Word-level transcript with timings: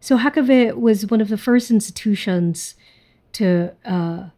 So 0.00 0.16
HKW 0.18 0.76
was 0.76 1.06
one 1.06 1.20
of 1.20 1.28
the 1.28 1.36
first 1.36 1.70
institutions 1.70 2.74
to 3.32 3.72
uh, 3.84 4.30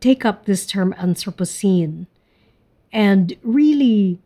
take 0.00 0.24
up 0.24 0.44
this 0.44 0.66
term 0.66 0.94
Anthropocene 0.98 2.06
and 2.92 3.36
really 3.42 4.20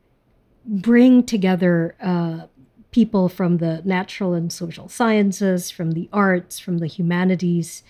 bring 0.65 1.23
together 1.23 1.95
uh, 2.01 2.47
people 2.91 3.29
from 3.29 3.59
the 3.59 3.81
natural 3.85 4.35
and 4.35 4.53
social 4.53 4.89
sciences, 4.89 5.71
from 5.71 5.93
the 5.93 6.09
arts, 6.13 6.59
from 6.59 6.79
the 6.79 6.87
humanities, 6.87 7.83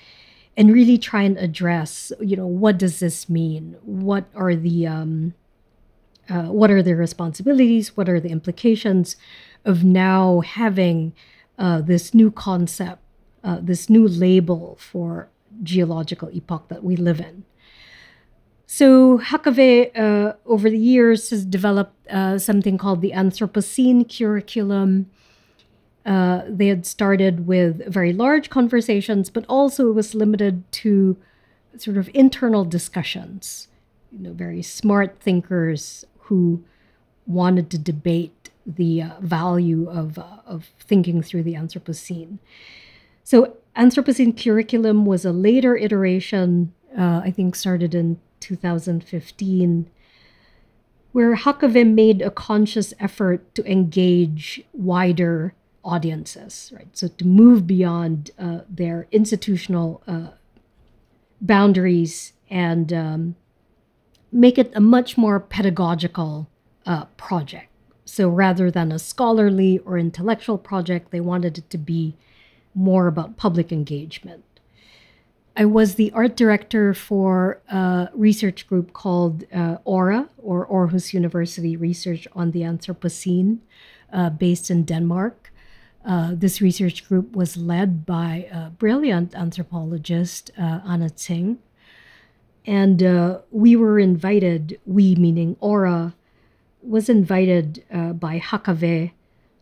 and 0.57 0.73
really 0.73 0.99
try 0.99 1.23
and 1.23 1.39
address, 1.39 2.13
you 2.21 2.37
know, 2.37 2.47
what 2.47 2.79
does 2.79 3.01
this 3.01 3.29
mean? 3.29 3.77
What 3.83 4.27
are 4.35 4.55
the 4.55 4.87
um, 4.87 5.35
uh, 6.29 6.45
what 6.45 6.71
are 6.71 6.83
the 6.83 6.95
responsibilities? 6.95 7.97
What 7.97 8.09
are 8.09 8.21
the 8.21 8.31
implications 8.31 9.17
of 9.65 9.83
now 9.83 10.41
having 10.41 11.15
uh, 11.59 11.81
this 11.81 12.15
new 12.15 12.31
concept, 12.31 13.03
uh, 13.45 13.59
this 13.61 13.91
new 13.91 14.07
label 14.07 14.77
for 14.81 15.29
geological 15.63 16.31
epoch 16.33 16.69
that 16.69 16.83
we 16.83 16.97
live 16.97 17.21
in? 17.21 17.45
So 18.67 19.19
HKW, 19.19 19.99
uh, 19.99 20.33
over 20.47 20.71
the 20.71 20.79
years, 20.79 21.29
has 21.29 21.45
developed 21.45 21.95
uh, 22.09 22.39
something 22.39 22.79
called 22.79 23.03
the 23.03 23.13
Anthropocene 23.13 24.09
curriculum. 24.09 25.11
Uh, 26.07 26.43
they 26.49 26.69
had 26.69 26.87
started 26.87 27.47
with 27.47 27.87
very 27.87 28.15
large 28.15 28.49
conversations, 28.49 29.29
but 29.29 29.45
also 29.47 29.91
it 29.91 29.93
was 29.93 30.15
limited 30.15 30.65
to 30.73 31.19
sort 31.77 31.99
of 31.99 32.09
internal 32.15 32.65
discussions. 32.65 33.69
You 34.11 34.21
know, 34.21 34.33
very 34.33 34.63
smart 34.63 35.21
thinkers 35.21 36.07
who 36.21 36.65
wanted 37.27 37.71
to 37.71 37.79
debate 37.79 38.42
the 38.67 39.03
uh, 39.03 39.11
value 39.21 39.89
of, 39.89 40.19
uh, 40.19 40.39
of 40.47 40.71
thinking 40.79 41.23
through 41.23 41.43
the 41.43 41.55
Anthropocene. 41.55 42.39
So, 43.25 43.57
Anthropocene 43.77 44.41
curriculum 44.41 45.07
was 45.07 45.25
a 45.25 45.33
later 45.33 45.77
iteration, 45.77 46.75
uh, 46.97 47.23
I 47.25 47.31
think 47.31 47.57
started 47.57 47.95
in 47.95 48.21
2015, 48.41 49.91
where 51.13 51.37
HKW 51.37 51.95
made 51.95 52.21
a 52.21 52.31
conscious 52.31 52.93
effort 53.01 53.55
to 53.55 53.71
engage 53.71 54.63
wider 54.73 55.55
audiences, 55.85 56.73
right? 56.75 56.89
So 56.93 57.09
to 57.09 57.27
move 57.27 57.67
beyond 57.67 58.31
uh, 58.39 58.61
their 58.69 59.09
institutional 59.11 60.03
uh, 60.07 60.29
boundaries 61.41 62.33
and 62.49 62.93
um, 62.93 63.37
make 64.31 64.59
it 64.59 64.71
a 64.75 64.81
much 64.81 65.19
more 65.19 65.41
pedagogical 65.41 66.49
uh, 66.87 67.07
project. 67.17 67.72
So 68.13 68.29
rather 68.29 68.71
than 68.71 68.93
a 68.93 68.99
scholarly 68.99 69.79
or 69.87 69.97
intellectual 69.97 70.59
project, 70.59 71.13
they 71.13 71.21
wanted 71.21 71.57
it 71.57 71.71
to 71.71 71.79
be 71.79 72.15
more 72.75 73.07
about 73.07 73.39
public 73.39 73.73
engagement. 73.73 74.45
I 75.57 75.65
was 75.65 75.95
the 75.95 76.13
art 76.13 76.37
director 76.37 76.93
for 76.93 77.63
a 77.71 78.11
research 78.13 78.69
group 78.69 78.93
called 78.93 79.45
uh, 79.51 79.79
Aura, 79.87 80.29
or 80.37 80.67
Aarhus 80.67 81.15
University 81.15 81.75
Research 81.75 82.29
on 82.35 82.51
the 82.51 82.61
Anthropocene, 82.61 83.61
uh, 84.13 84.29
based 84.29 84.71
in 84.71 84.83
Denmark. 84.83 85.51
Uh, 86.05 86.33
this 86.35 86.61
research 86.61 87.09
group 87.09 87.35
was 87.35 87.57
led 87.57 88.05
by 88.05 88.47
a 88.53 88.69
brilliant 88.69 89.35
anthropologist, 89.35 90.51
uh, 90.59 90.81
Anna 90.87 91.09
Tsing. 91.09 91.61
And 92.67 93.03
uh, 93.03 93.39
we 93.51 93.75
were 93.75 93.99
invited, 93.99 94.79
we 94.85 95.15
meaning 95.15 95.57
Aura, 95.61 96.13
was 96.83 97.09
invited 97.09 97.85
uh, 97.93 98.13
by 98.13 98.39
HKW 98.39 99.13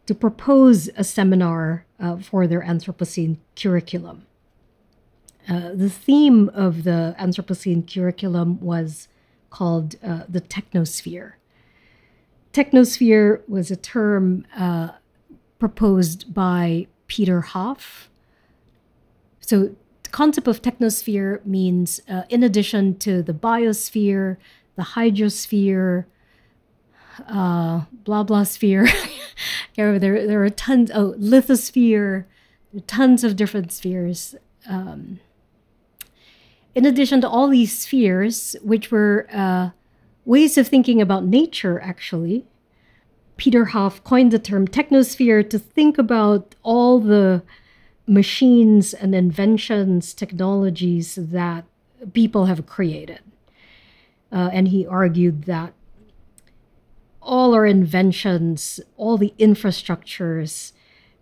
to 0.07 0.15
propose 0.15 0.89
a 0.97 1.05
seminar 1.05 1.87
uh, 2.01 2.17
for 2.17 2.47
their 2.47 2.63
Anthropocene 2.63 3.37
curriculum. 3.55 4.27
Uh, 5.49 5.71
the 5.75 5.91
theme 5.91 6.49
of 6.51 6.85
the 6.85 7.15
Anthropocene 7.19 7.87
curriculum 7.93 8.61
was 8.61 9.09
called 9.51 9.97
uh, 10.03 10.25
the 10.29 10.41
technosphere. 10.41 11.33
Technosphere 12.53 13.49
was 13.49 13.71
a 13.71 13.77
term 13.77 14.47
uh, 14.57 14.91
proposed 15.59 16.33
by 16.35 16.87
Peter 17.07 17.41
Haff. 17.43 18.09
So, 19.41 19.75
the 20.03 20.11
concept 20.11 20.49
of 20.49 20.63
technosphere 20.63 21.45
means, 21.47 22.01
uh, 22.09 22.23
in 22.29 22.43
addition 22.43 22.99
to 22.99 23.23
the 23.23 23.33
biosphere, 23.35 24.37
the 24.77 24.83
hydrosphere, 24.83 26.07
uh, 27.29 27.83
blah 27.93 28.23
blah 28.23 28.45
sphere. 28.45 28.89
there, 29.77 29.99
there 29.99 30.45
are 30.45 30.51
tons. 30.51 30.91
Oh, 30.95 31.15
lithosphere. 31.19 32.25
Tons 32.87 33.25
of 33.25 33.37
different 33.37 33.73
spheres. 33.73 34.37
Um, 34.69 35.19
in 36.75 36.87
addition 36.87 37.21
to 37.23 37.29
all 37.29 37.49
these 37.49 37.77
spheres, 37.77 38.55
which 38.63 38.91
were 38.93 39.27
uh, 39.33 39.71
ways 40.25 40.57
of 40.57 40.69
thinking 40.69 41.01
about 41.03 41.25
nature, 41.25 41.81
actually, 41.81 42.47
Peter 43.37 43.67
Haff 43.67 44.05
coined 44.05 44.31
the 44.31 44.39
term 44.39 44.69
technosphere 44.69 45.49
to 45.49 45.59
think 45.59 45.99
about 45.99 46.55
all 46.63 47.01
the 47.01 47.43
machines 48.07 48.93
and 48.93 49.15
inventions, 49.15 50.13
technologies 50.13 51.17
that 51.17 51.65
people 52.13 52.47
have 52.47 52.67
created. 52.67 53.21
Uh, 54.33 54.51
and 54.53 54.69
he 54.69 54.87
argued 54.87 55.45
that 55.45 55.73
all 57.31 57.55
our 57.55 57.65
inventions, 57.65 58.81
all 58.97 59.17
the 59.17 59.33
infrastructures, 59.39 60.73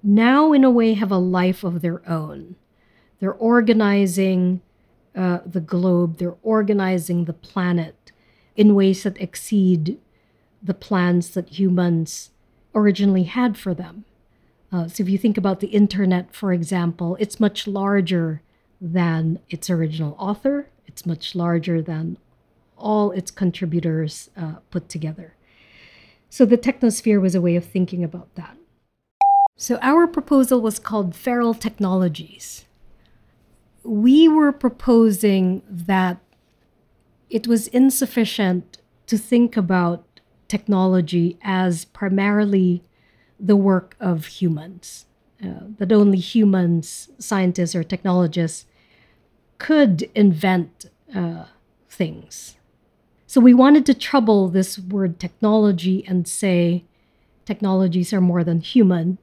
now 0.03 0.55
in 0.55 0.65
a 0.65 0.71
way 0.71 0.95
have 0.95 1.13
a 1.13 1.19
life 1.19 1.63
of 1.63 1.83
their 1.83 2.01
own. 2.09 2.57
They're 3.21 3.35
organizing 3.35 4.63
uh, 5.15 5.41
the 5.45 5.61
globe, 5.61 6.17
they're 6.17 6.39
organizing 6.43 7.27
the 7.27 7.35
planet 7.35 8.11
in 8.57 8.75
ways 8.75 9.03
that 9.03 9.21
exceed 9.21 9.99
the 10.63 10.73
plans 10.73 11.35
that 11.35 11.59
humans 11.61 12.31
originally 12.75 13.25
had 13.25 13.59
for 13.59 13.75
them. 13.75 14.07
Uh, 14.73 14.89
so 14.89 15.03
if 15.03 15.11
you 15.11 15.19
think 15.19 15.37
about 15.37 15.61
the 15.61 15.67
internet, 15.67 16.35
for 16.35 16.55
example, 16.55 17.19
it's 17.21 17.39
much 17.39 17.67
larger 17.67 18.41
than 18.81 19.41
its 19.51 19.69
original 19.69 20.17
author. 20.19 20.71
It's 20.87 21.05
much 21.05 21.35
larger 21.35 21.83
than 21.83 22.17
all 22.79 23.11
its 23.11 23.31
contributors 23.31 24.31
uh, 24.39 24.55
put 24.71 24.89
together. 24.89 25.35
So 26.31 26.44
the 26.44 26.59
technosphere 26.59 27.21
was 27.21 27.34
a 27.34 27.41
way 27.41 27.56
of 27.56 27.65
thinking 27.65 28.05
about 28.05 28.34
that. 28.34 28.56
So 29.56 29.78
our 29.83 30.06
proposal 30.06 30.61
was 30.61 30.78
called 30.78 31.16
Feral 31.16 31.55
Technologies. 31.55 32.65
We 33.83 34.28
were 34.28 34.53
proposing 34.53 35.62
that 35.69 36.19
it 37.31 37.49
was 37.49 37.66
insufficient 37.69 38.78
to 39.06 39.19
think 39.19 39.56
about 39.56 40.21
technology 40.47 41.39
as 41.43 41.84
primarily 41.87 42.83
the 43.41 43.56
work 43.56 43.97
of 43.99 44.27
humans, 44.27 45.06
uh, 45.43 45.66
that 45.78 45.93
only 45.93 46.19
humans, 46.19 47.10
scientists, 47.19 47.75
or 47.75 47.83
technologists 47.83 48.66
could 49.59 50.09
invent 50.15 50.87
uh, 51.15 51.45
things. 51.89 52.58
So 53.28 53.43
we 53.43 53.53
wanted 53.53 53.84
to 53.87 53.94
trouble 53.94 54.49
this 54.49 54.78
word 54.78 55.21
technology 55.21 56.03
and 56.09 56.27
say 56.27 56.84
technologies 57.44 58.11
are 58.15 58.22
more 58.22 58.43
than 58.43 58.61
human. 58.61 59.19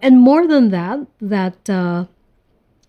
And 0.00 0.20
more 0.20 0.46
than 0.46 0.70
that, 0.70 1.00
that 1.20 1.68
uh, 1.68 2.04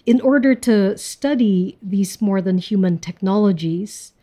in 0.06 0.22
order 0.22 0.54
to 0.54 0.96
study 1.00 1.80
these 1.82 2.22
more 2.22 2.42
than 2.42 2.60
human 2.60 3.00
technologies, 3.00 4.14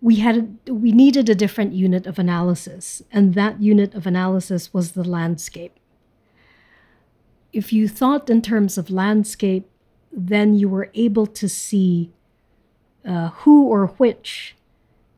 we 0.00 0.16
had 0.16 0.58
we 0.68 0.90
needed 0.90 1.28
a 1.28 1.34
different 1.34 1.74
unit 1.74 2.08
of 2.08 2.18
analysis 2.18 3.00
and 3.12 3.34
that 3.34 3.62
unit 3.62 3.94
of 3.94 4.08
analysis 4.08 4.74
was 4.74 4.92
the 4.92 5.04
landscape 5.04 5.78
if 7.54 7.72
you 7.72 7.88
thought 7.88 8.28
in 8.28 8.42
terms 8.42 8.76
of 8.76 8.90
landscape 8.90 9.66
then 10.12 10.52
you 10.52 10.68
were 10.68 10.90
able 10.92 11.26
to 11.26 11.48
see 11.48 12.12
uh, 13.06 13.30
who 13.30 13.64
or 13.64 13.86
which 13.96 14.54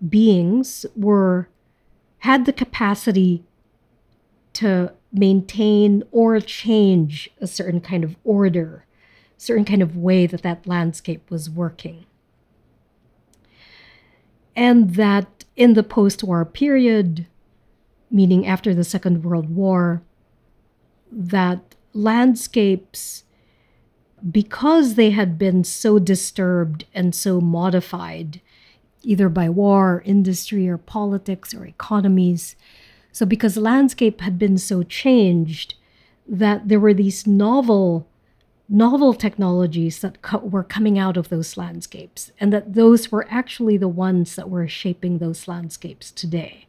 beings 0.08 0.86
were 0.94 1.48
had 2.18 2.44
the 2.46 2.52
capacity 2.52 3.44
to 4.52 4.92
maintain 5.12 6.02
or 6.10 6.40
change 6.40 7.30
a 7.40 7.46
certain 7.46 7.80
kind 7.80 8.04
of 8.04 8.16
order 8.24 8.86
certain 9.36 9.64
kind 9.64 9.82
of 9.82 9.96
way 9.96 10.26
that 10.26 10.42
that 10.42 10.66
landscape 10.66 11.30
was 11.30 11.50
working. 11.50 12.06
And 14.54 14.94
that 14.94 15.44
in 15.54 15.74
the 15.74 15.82
post 15.82 16.24
war 16.24 16.44
period, 16.44 17.26
meaning 18.10 18.46
after 18.46 18.74
the 18.74 18.84
Second 18.84 19.24
World 19.24 19.54
War, 19.54 20.02
that 21.12 21.74
landscapes, 21.92 23.24
because 24.30 24.94
they 24.94 25.10
had 25.10 25.38
been 25.38 25.62
so 25.62 25.98
disturbed 25.98 26.86
and 26.94 27.14
so 27.14 27.40
modified, 27.40 28.40
either 29.06 29.28
by 29.28 29.48
war, 29.48 30.02
industry, 30.04 30.68
or 30.68 30.78
politics, 30.78 31.54
or 31.54 31.64
economies, 31.64 32.56
so 33.12 33.24
because 33.24 33.56
landscape 33.56 34.20
had 34.20 34.38
been 34.38 34.58
so 34.58 34.82
changed, 34.82 35.74
that 36.28 36.68
there 36.68 36.80
were 36.80 36.94
these 36.94 37.26
novel 37.26 38.06
novel 38.68 39.14
technologies 39.14 40.00
that 40.00 40.20
co- 40.22 40.38
were 40.38 40.64
coming 40.64 40.98
out 40.98 41.16
of 41.16 41.28
those 41.28 41.56
landscapes, 41.56 42.32
and 42.40 42.52
that 42.52 42.74
those 42.74 43.12
were 43.12 43.26
actually 43.30 43.76
the 43.76 43.88
ones 43.88 44.34
that 44.36 44.50
were 44.50 44.66
shaping 44.66 45.18
those 45.18 45.46
landscapes 45.46 46.10
today. 46.10 46.66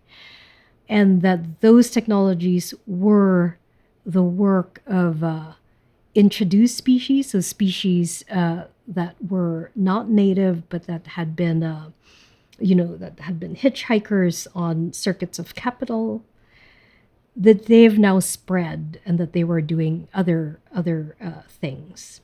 And 0.88 1.22
that 1.24 1.60
those 1.62 1.90
technologies 1.90 2.74
were 2.86 3.58
the 4.06 4.24
work 4.24 4.82
of 4.86 5.24
uh, 5.24 5.54
introduced 6.16 6.78
species, 6.78 7.32
so 7.32 7.42
species 7.42 8.24
uh, 8.32 8.66
that 8.88 9.16
were 9.28 9.72
not 9.76 10.08
native 10.10 10.70
but 10.70 10.88
that 10.88 11.08
had 11.08 11.36
been, 11.36 11.64
uh, 11.64 11.90
you 12.60 12.76
know, 12.76 12.96
that 12.98 13.20
had 13.22 13.40
been 13.40 13.56
hitchhikers 13.56 14.48
on 14.56 14.94
circuits 14.94 15.40
of 15.40 15.56
capital, 15.56 16.24
that 17.36 17.68
they've 17.68 18.00
now 18.00 18.20
spread 18.20 19.00
and 19.06 19.20
that 19.20 19.34
they 19.34 19.44
were 19.44 19.62
doing 19.62 20.08
other 20.14 20.60
other 20.74 21.16
uh, 21.22 21.42
things, 21.48 22.22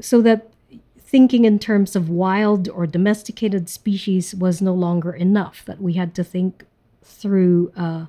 so 0.00 0.22
that 0.22 0.50
thinking 0.98 1.44
in 1.44 1.58
terms 1.58 1.96
of 1.96 2.08
wild 2.08 2.68
or 2.68 2.86
domesticated 2.86 3.68
species 3.68 4.34
was 4.34 4.62
no 4.62 4.72
longer 4.72 5.12
enough. 5.12 5.64
That 5.64 5.80
we 5.80 5.94
had 5.94 6.14
to 6.14 6.24
think 6.24 6.64
through 7.02 7.72
uh, 7.76 8.06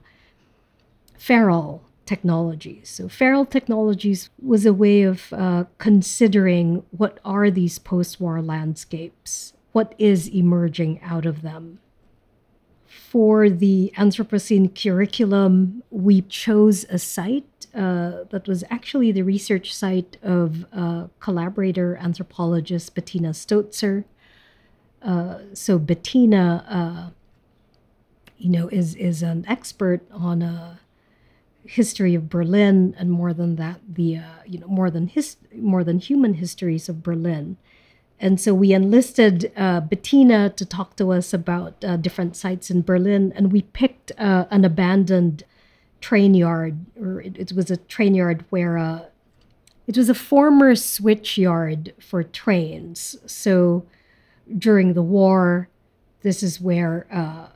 feral 1.18 1.83
technologies. 2.06 2.89
So, 2.89 3.07
feral 3.07 3.45
technologies 3.45 4.30
was 4.42 4.65
a 4.65 4.74
way 4.74 5.04
of 5.04 5.31
uh, 5.31 5.65
considering 5.77 6.83
what 6.92 7.19
are 7.24 7.50
these 7.50 7.80
post 7.80 8.19
war 8.19 8.42
landscapes, 8.42 9.54
what 9.71 9.95
is 9.97 10.27
emerging 10.27 11.00
out 11.01 11.25
of 11.25 11.41
them. 11.41 11.79
For 12.85 13.50
the 13.50 13.94
Anthropocene 13.95 14.75
curriculum, 14.75 15.83
we 15.89 16.21
chose 16.23 16.85
a 16.89 17.00
site 17.00 17.45
uh, 17.73 18.25
that 18.29 18.47
was 18.47 18.65
actually 18.69 19.13
the 19.13 19.21
research 19.21 19.73
site 19.73 20.18
of 20.21 20.65
uh, 20.73 21.07
collaborator 21.21 21.95
anthropologist 21.95 22.94
Bettina 22.94 23.29
Stoetzer. 23.29 24.03
Uh, 25.01 25.39
so 25.53 25.79
Bettina, 25.79 26.65
uh, 26.68 27.12
you 28.38 28.50
know, 28.50 28.68
is 28.68 28.95
is 28.95 29.23
an 29.23 29.45
expert 29.47 30.01
on 30.12 30.41
a 30.41 30.81
history 31.65 32.13
of 32.13 32.29
Berlin, 32.29 32.94
and 32.97 33.09
more 33.09 33.33
than 33.33 33.56
that, 33.56 33.79
the 33.88 34.18
uh, 34.18 34.44
you 34.45 34.59
know 34.59 34.68
more 34.68 34.91
than 34.91 35.07
his 35.07 35.38
more 35.56 35.83
than 35.83 36.00
human 36.00 36.35
histories 36.35 36.89
of 36.89 37.01
Berlin. 37.01 37.57
And 38.21 38.39
so 38.39 38.53
we 38.53 38.71
enlisted 38.71 39.51
uh, 39.57 39.81
Bettina 39.81 40.51
to 40.51 40.65
talk 40.65 40.95
to 40.97 41.12
us 41.12 41.33
about 41.33 41.83
uh, 41.83 41.97
different 41.97 42.35
sites 42.35 42.69
in 42.69 42.83
Berlin, 42.83 43.33
and 43.35 43.51
we 43.51 43.63
picked 43.63 44.12
uh, 44.18 44.45
an 44.51 44.63
abandoned 44.63 45.44
train 46.01 46.33
yard, 46.35 46.85
or 47.00 47.19
it, 47.21 47.35
it 47.38 47.53
was 47.53 47.71
a 47.71 47.77
train 47.77 48.13
yard 48.13 48.45
where 48.51 48.77
uh, 48.77 49.06
it 49.88 49.97
was 49.97 50.07
a 50.07 50.13
former 50.13 50.75
switch 50.75 51.38
yard 51.38 51.94
for 52.00 52.23
trains. 52.23 53.18
So 53.25 53.85
during 54.56 54.94
the 54.94 55.01
war, 55.01 55.68
this 56.21 56.44
is 56.44 56.62
where 56.62 57.07
uh, 57.12 57.47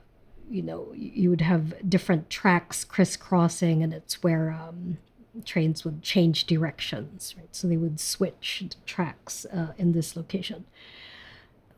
you 0.50 0.62
know, 0.62 0.92
you 0.96 1.30
would 1.30 1.42
have 1.42 1.74
different 1.90 2.30
tracks 2.30 2.84
crisscrossing, 2.84 3.84
and 3.84 3.94
it's 3.94 4.22
where 4.24 4.52
um, 4.52 4.98
trains 5.44 5.84
would 5.84 6.02
change 6.02 6.46
directions, 6.46 7.36
right? 7.38 7.54
So 7.54 7.68
they 7.68 7.78
would 7.78 8.00
switch 8.00 8.64
tracks 8.86 9.46
uh, 9.46 9.74
in 9.78 9.92
this 9.92 10.16
location. 10.16 10.66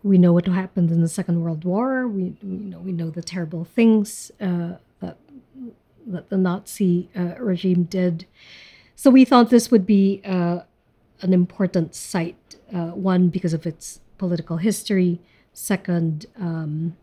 We 0.03 0.17
know 0.17 0.33
what 0.33 0.47
happened 0.47 0.91
in 0.91 1.01
the 1.01 1.07
Second 1.07 1.41
World 1.41 1.65
War. 1.65 2.07
We, 2.07 2.35
know, 2.41 2.79
we 2.79 2.91
know 2.91 3.09
the 3.09 3.23
terrible 3.23 3.65
things 3.65 4.31
uh, 4.39 4.73
that 5.01 5.17
that 6.05 6.29
the 6.29 6.37
Nazi 6.37 7.09
uh, 7.15 7.35
regime 7.39 7.83
did. 7.83 8.25
So 8.95 9.09
we 9.09 9.25
thought 9.25 9.49
this 9.49 9.69
would 9.71 9.85
be 9.85 10.21
uh, 10.23 10.59
an 11.21 11.33
important 11.33 11.95
site. 11.95 12.55
Uh, 12.73 12.91
one 12.91 13.29
because 13.29 13.53
of 13.53 13.65
its 13.65 13.99
political 14.17 14.57
history. 14.57 15.19
Second. 15.53 16.27
Um, 16.39 16.95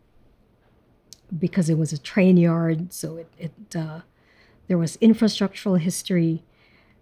because 1.37 1.69
it 1.69 1.77
was 1.77 1.91
a 1.91 1.97
train 1.97 2.37
yard, 2.37 2.93
so 2.93 3.17
it, 3.17 3.27
it 3.37 3.75
uh, 3.75 4.01
there 4.67 4.77
was 4.77 4.97
infrastructural 4.97 5.79
history, 5.79 6.43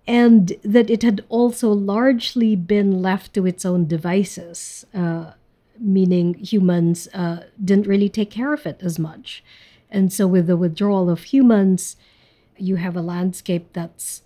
and 0.08 0.54
that 0.64 0.90
it 0.90 1.02
had 1.02 1.24
also 1.30 1.72
largely 1.72 2.56
been 2.56 3.02
left 3.02 3.34
to 3.34 3.46
its 3.46 3.66
own 3.66 3.88
devices, 3.88 4.86
uh, 4.94 5.32
meaning 5.80 6.34
humans 6.36 7.08
uh, 7.14 7.44
didn't 7.64 7.88
really 7.88 8.10
take 8.10 8.32
care 8.32 8.54
of 8.54 8.66
it 8.66 8.80
as 8.82 9.00
much. 9.00 9.44
And 9.90 10.12
so, 10.12 10.28
with 10.28 10.48
the 10.48 10.58
withdrawal 10.58 11.10
of 11.10 11.24
humans, 11.24 11.96
you 12.58 12.76
have 12.78 12.96
a 12.96 13.02
landscape 13.02 13.70
that's 13.74 14.24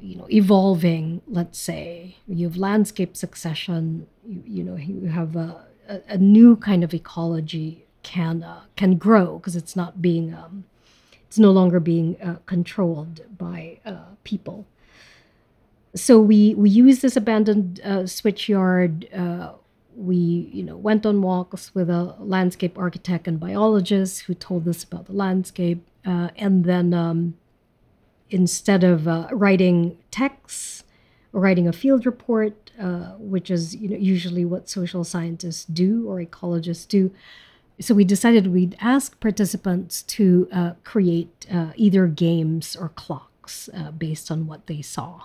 you 0.00 0.16
know 0.16 0.26
evolving 0.30 1.20
let's 1.28 1.58
say 1.58 2.16
you 2.26 2.48
have 2.48 2.56
landscape 2.56 3.16
succession 3.16 4.06
you, 4.24 4.42
you 4.46 4.64
know 4.64 4.76
you 4.76 5.08
have 5.08 5.36
a, 5.36 5.66
a, 5.88 6.00
a 6.08 6.18
new 6.18 6.56
kind 6.56 6.82
of 6.82 6.94
ecology 6.94 7.84
can 8.02 8.42
uh, 8.42 8.62
can 8.76 8.96
grow 8.96 9.38
because 9.38 9.56
it's 9.56 9.76
not 9.76 10.00
being 10.00 10.34
um, 10.34 10.64
it's 11.30 11.38
no 11.38 11.52
longer 11.52 11.78
being 11.78 12.20
uh, 12.20 12.38
controlled 12.46 13.20
by 13.38 13.78
uh, 13.86 14.16
people. 14.24 14.66
So 15.94 16.18
we 16.18 16.56
we 16.56 16.68
use 16.68 17.02
this 17.02 17.16
abandoned 17.16 17.80
uh, 17.84 18.02
switchyard. 18.02 19.06
Uh, 19.16 19.52
we 19.94 20.50
you 20.52 20.64
know 20.64 20.76
went 20.76 21.06
on 21.06 21.22
walks 21.22 21.72
with 21.72 21.88
a 21.88 22.16
landscape 22.18 22.76
architect 22.76 23.28
and 23.28 23.38
biologist 23.38 24.22
who 24.22 24.34
told 24.34 24.66
us 24.66 24.82
about 24.82 25.06
the 25.06 25.12
landscape, 25.12 25.86
uh, 26.04 26.30
and 26.34 26.64
then 26.64 26.92
um, 26.92 27.34
instead 28.30 28.82
of 28.82 29.06
writing 29.30 29.98
texts 30.10 30.82
or 31.32 31.42
writing 31.42 31.68
a 31.68 31.72
field 31.72 32.06
report, 32.06 32.72
which 33.20 33.52
is 33.52 33.76
you 33.76 33.88
know 33.88 33.96
usually 33.96 34.44
what 34.44 34.68
social 34.68 35.04
scientists 35.04 35.64
do 35.64 36.08
or 36.08 36.20
ecologists 36.20 36.88
do 36.88 37.12
so 37.80 37.94
we 37.94 38.04
decided 38.04 38.46
we'd 38.46 38.76
ask 38.80 39.18
participants 39.20 40.02
to 40.02 40.48
uh, 40.52 40.72
create 40.84 41.46
uh, 41.50 41.72
either 41.76 42.06
games 42.06 42.76
or 42.76 42.90
clocks 42.90 43.70
uh, 43.74 43.90
based 43.90 44.30
on 44.30 44.46
what 44.46 44.66
they 44.66 44.82
saw. 44.82 45.22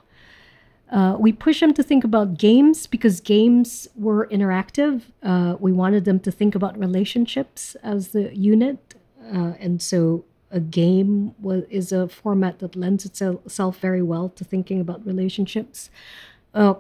Uh, 0.90 1.18
we 1.19 1.34
pushed 1.34 1.60
them 1.60 1.74
to 1.74 1.84
think 1.84 2.04
about 2.04 2.38
games 2.38 2.88
because 2.88 3.19
games 3.19 3.88
were 3.96 4.28
interactive. 4.28 5.02
Uh, 5.22 5.56
we 5.60 5.72
wanted 5.72 6.06
them 6.06 6.19
to 6.19 6.31
think 6.31 6.56
about 6.56 6.78
relationships 6.78 7.75
as 7.84 8.10
the 8.10 8.34
unit. 8.36 8.96
Uh, 9.34 9.54
and 9.60 9.81
so 9.81 10.24
a 10.51 10.60
game 10.60 11.34
is 11.69 11.92
a 11.92 12.08
format 12.08 12.60
that 12.60 12.75
lends 12.75 13.04
itself 13.04 13.80
very 13.80 14.01
well 14.01 14.30
to 14.30 14.44
thinking 14.44 14.80
about 14.80 15.06
relationships. 15.06 15.90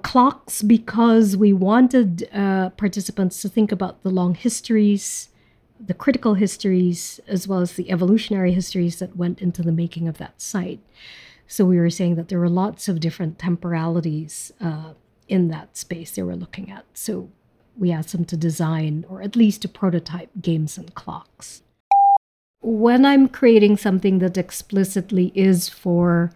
clocks 0.03 0.61
because 0.61 1.35
we 1.35 1.51
wanted 1.51 2.29
participants 2.77 3.41
to 3.41 3.49
think 3.49 3.71
about 3.71 4.03
the 4.03 4.09
long 4.09 4.35
histories 4.35 5.29
the 5.85 5.93
critical 5.93 6.33
histories 6.35 7.19
as 7.27 7.47
well 7.47 7.59
as 7.59 7.73
the 7.73 7.91
evolutionary 7.91 8.53
histories 8.53 8.99
that 8.99 9.15
went 9.15 9.41
into 9.41 9.61
the 9.61 9.71
making 9.71 10.07
of 10.07 10.17
that 10.17 10.41
site. 10.41 10.79
So 11.47 11.65
we 11.65 11.77
were 11.77 11.89
saying 11.89 12.15
that 12.15 12.29
there 12.29 12.39
were 12.39 12.49
lots 12.49 12.87
of 12.87 12.99
different 12.99 13.37
temporalities 13.37 14.51
uh, 14.59 14.93
in 15.27 15.47
that 15.49 15.77
space 15.77 16.11
they 16.11 16.23
were 16.23 16.35
looking 16.35 16.71
at. 16.71 16.85
So 16.93 17.29
we 17.77 17.91
asked 17.91 18.13
them 18.13 18.25
to 18.25 18.37
design 18.37 19.05
or 19.09 19.21
at 19.21 19.35
least 19.35 19.61
to 19.61 19.67
prototype 19.67 20.29
games 20.41 20.77
and 20.77 20.93
clocks. 20.95 21.61
When 22.61 23.05
I'm 23.05 23.27
creating 23.27 23.77
something 23.77 24.19
that 24.19 24.37
explicitly 24.37 25.31
is 25.35 25.69
for 25.69 26.31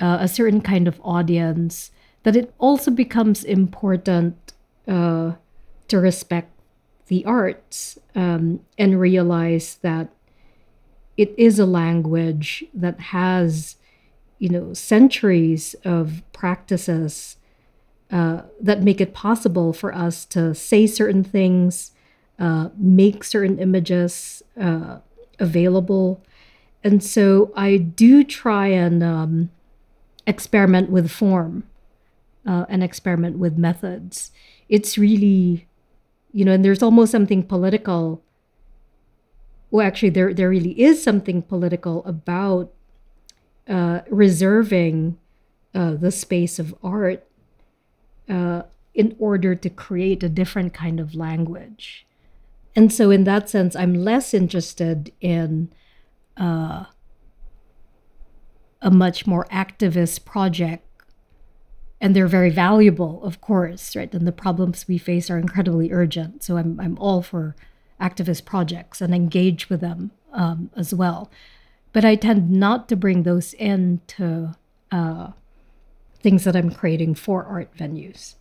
uh, 0.00 0.18
a 0.20 0.26
certain 0.26 0.60
kind 0.60 0.88
of 0.88 1.00
audience, 1.04 1.92
that 2.24 2.34
it 2.34 2.52
also 2.58 2.90
becomes 2.90 3.44
important 3.44 4.52
uh, 4.88 5.32
to 5.88 5.98
respect 6.00 6.51
the 7.12 7.24
arts 7.26 7.98
um, 8.14 8.58
and 8.78 8.98
realize 8.98 9.74
that 9.82 10.08
it 11.18 11.34
is 11.36 11.58
a 11.58 11.66
language 11.66 12.64
that 12.72 12.98
has, 12.98 13.76
you 14.38 14.48
know, 14.48 14.72
centuries 14.72 15.76
of 15.84 16.22
practices 16.32 17.36
uh, 18.10 18.40
that 18.58 18.82
make 18.82 18.98
it 18.98 19.12
possible 19.12 19.74
for 19.74 19.94
us 19.94 20.24
to 20.24 20.54
say 20.54 20.86
certain 20.86 21.22
things, 21.22 21.90
uh, 22.38 22.70
make 22.78 23.24
certain 23.24 23.58
images 23.58 24.42
uh, 24.58 24.96
available. 25.38 26.24
And 26.82 27.04
so 27.04 27.52
I 27.54 27.76
do 27.76 28.24
try 28.24 28.68
and 28.68 29.02
um, 29.02 29.50
experiment 30.26 30.88
with 30.88 31.10
form 31.10 31.64
uh, 32.46 32.64
and 32.70 32.82
experiment 32.82 33.36
with 33.36 33.58
methods. 33.58 34.30
It's 34.70 34.96
really 34.96 35.68
you 36.32 36.44
know, 36.44 36.52
and 36.52 36.64
there's 36.64 36.82
almost 36.82 37.12
something 37.12 37.42
political. 37.42 38.22
Well, 39.70 39.86
actually, 39.86 40.10
there 40.10 40.34
there 40.34 40.50
really 40.50 40.80
is 40.80 41.02
something 41.02 41.42
political 41.42 42.04
about 42.04 42.72
uh, 43.68 44.00
reserving 44.10 45.18
uh, 45.74 45.94
the 45.94 46.10
space 46.10 46.58
of 46.58 46.74
art 46.82 47.26
uh, 48.28 48.62
in 48.94 49.16
order 49.18 49.54
to 49.54 49.70
create 49.70 50.22
a 50.22 50.28
different 50.28 50.74
kind 50.74 51.00
of 51.00 51.14
language. 51.14 52.06
And 52.74 52.92
so, 52.92 53.10
in 53.10 53.24
that 53.24 53.48
sense, 53.48 53.76
I'm 53.76 53.94
less 53.94 54.32
interested 54.32 55.12
in 55.20 55.70
uh, 56.36 56.84
a 58.80 58.90
much 58.90 59.26
more 59.26 59.46
activist 59.46 60.24
project 60.24 60.86
and 62.02 62.16
they're 62.16 62.26
very 62.26 62.50
valuable, 62.50 63.22
of 63.22 63.40
course, 63.40 63.94
right? 63.94 64.12
And 64.12 64.26
the 64.26 64.32
problems 64.32 64.88
we 64.88 64.98
face 64.98 65.30
are 65.30 65.38
incredibly 65.38 65.92
urgent. 65.92 66.42
So 66.42 66.56
I'm 66.56 66.78
I'm 66.80 66.98
all 66.98 67.22
for 67.22 67.54
activist 68.00 68.44
projects 68.44 69.00
and 69.00 69.14
engage 69.14 69.70
with 69.70 69.80
them 69.80 70.10
um, 70.32 70.70
as 70.76 70.92
well. 70.92 71.30
But 71.92 72.04
I 72.04 72.16
tend 72.16 72.50
not 72.50 72.88
to 72.88 72.96
bring 72.96 73.22
those 73.22 73.54
into 73.54 74.52
uh, 74.90 75.28
things 76.20 76.42
that 76.42 76.56
I'm 76.56 76.72
creating 76.72 77.14
for 77.14 77.44
art 77.44 77.72
venues. 77.76 78.34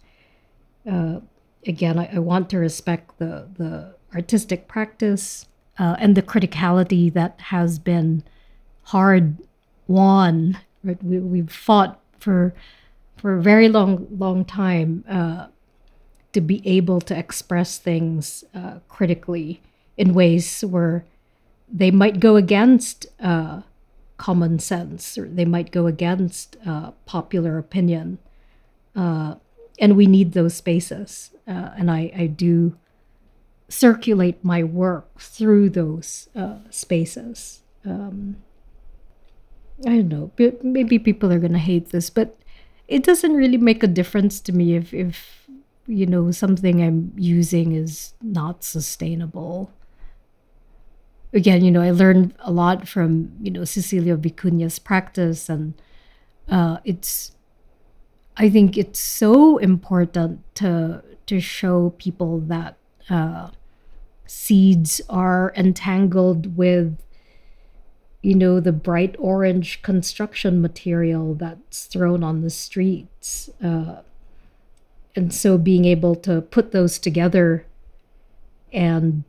Uh, 0.89 1.20
again, 1.68 2.00
I, 2.00 2.15
I, 2.15 2.20
want 2.20 2.50
to 2.50 2.58
respect 2.58 3.20
the 3.20 3.48
the 3.58 3.94
artistic 4.15 4.68
practice 4.68 5.46
uh, 5.77 5.96
and 6.00 6.15
the 6.15 6.24
criticality 6.24 7.13
that 7.13 7.39
has 7.39 7.77
been 7.77 8.24
hard 8.86 9.38
won. 9.88 10.58
Right, 10.84 11.01
we, 11.03 11.20
we've 11.20 11.51
fought 11.51 12.00
for 12.20 12.56
for 13.22 13.36
a 13.38 13.42
very 13.42 13.70
long 13.70 14.08
long 14.10 14.44
time 14.44 15.06
uh, 15.08 15.46
to 16.34 16.42
be 16.42 16.62
able 16.66 17.00
to 17.00 17.16
express 17.16 17.78
things 17.78 18.44
uh, 18.56 18.80
critically 18.90 19.62
in 19.96 20.16
ways 20.16 20.62
where 20.62 21.06
they 21.72 21.92
might 21.92 22.20
go 22.20 22.36
against 22.36 23.06
uh, 23.22 23.62
common 24.18 24.58
sense 24.58 25.18
or 25.20 25.28
they 25.28 25.46
might 25.46 25.72
go 25.72 25.86
against 25.86 26.58
uh, 26.66 26.92
popular 27.06 27.60
opinion. 27.60 28.18
Uh, 28.96 29.36
and 29.80 29.96
we 29.96 30.08
need 30.08 30.34
those 30.34 30.56
spaces. 30.56 31.32
Uh, 31.48 31.70
and 31.78 31.92
I, 31.92 32.12
I 32.16 32.25
do 32.25 32.75
circulate 33.70 34.44
my 34.44 34.63
work 34.63 35.20
through 35.20 35.70
those 35.70 36.28
spaces. 36.70 37.62
Um, 37.86 38.38
I 39.86 39.98
don't 39.98 40.10
know. 40.10 40.32
Maybe 40.62 41.00
people 41.00 41.32
are 41.32 41.40
going 41.40 41.54
to 41.54 41.60
hate 41.60 41.90
this, 41.90 42.10
but 42.10 42.38
it 42.91 43.03
doesn't 43.03 43.33
really 43.33 43.57
make 43.57 43.83
a 43.83 43.88
difference 43.88 44.39
to 44.41 44.51
me 44.51 44.75
if, 44.75 44.93
if 44.93 45.48
you 45.88 46.05
know 46.05 46.31
something 46.31 46.81
I'm 46.83 47.13
using 47.15 47.74
is 47.74 48.13
not 48.21 48.63
sustainable 48.63 49.71
again, 51.33 51.63
you 51.63 51.71
know, 51.71 51.81
I 51.81 51.91
learned 51.91 52.33
a 52.39 52.51
lot 52.51 52.88
from, 52.88 53.31
you 53.41 53.51
know, 53.51 53.63
Cecilia 53.63 54.17
Vicuña's 54.17 54.79
practice. 54.79 55.50
And 55.50 55.74
uh, 56.50 56.77
it's, 56.83 57.36
I 58.38 58.50
think 58.50 58.77
it's 58.77 59.00
so 59.00 59.57
important 59.57 60.41
to, 60.55 61.03
to 61.27 61.39
show 61.39 61.91
people 61.98 62.39
that 62.41 62.77
uh, 63.10 63.51
seeds 64.25 65.01
are 65.10 65.53
entangled 65.55 66.57
with, 66.57 66.98
you 68.22 68.36
know, 68.36 68.60
the 68.60 68.72
bright 68.72 69.16
orange 69.18 69.82
construction 69.82 70.62
material 70.62 71.34
that's 71.34 71.86
thrown 71.86 72.24
on 72.24 72.42
the 72.42 72.50
streets. 72.50 73.50
Uh, 73.63 74.01
and 75.16 75.34
so 75.34 75.58
being 75.58 75.86
able 75.86 76.16
to 76.16 76.42
put 76.42 76.72
those 76.72 77.00
together 77.00 77.66
and 78.72 79.24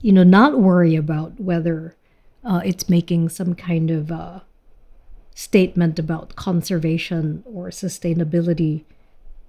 you 0.00 0.12
know, 0.12 0.22
not 0.22 0.60
worry 0.60 0.94
about 0.94 1.40
whether 1.40 1.96
uh, 2.44 2.60
it's 2.64 2.88
making 2.88 3.28
some 3.28 3.54
kind 3.54 3.90
of 3.90 4.12
uh, 4.12 4.40
statement 5.34 5.98
about 5.98 6.36
conservation 6.36 7.42
or 7.44 7.70
sustainability, 7.70 8.84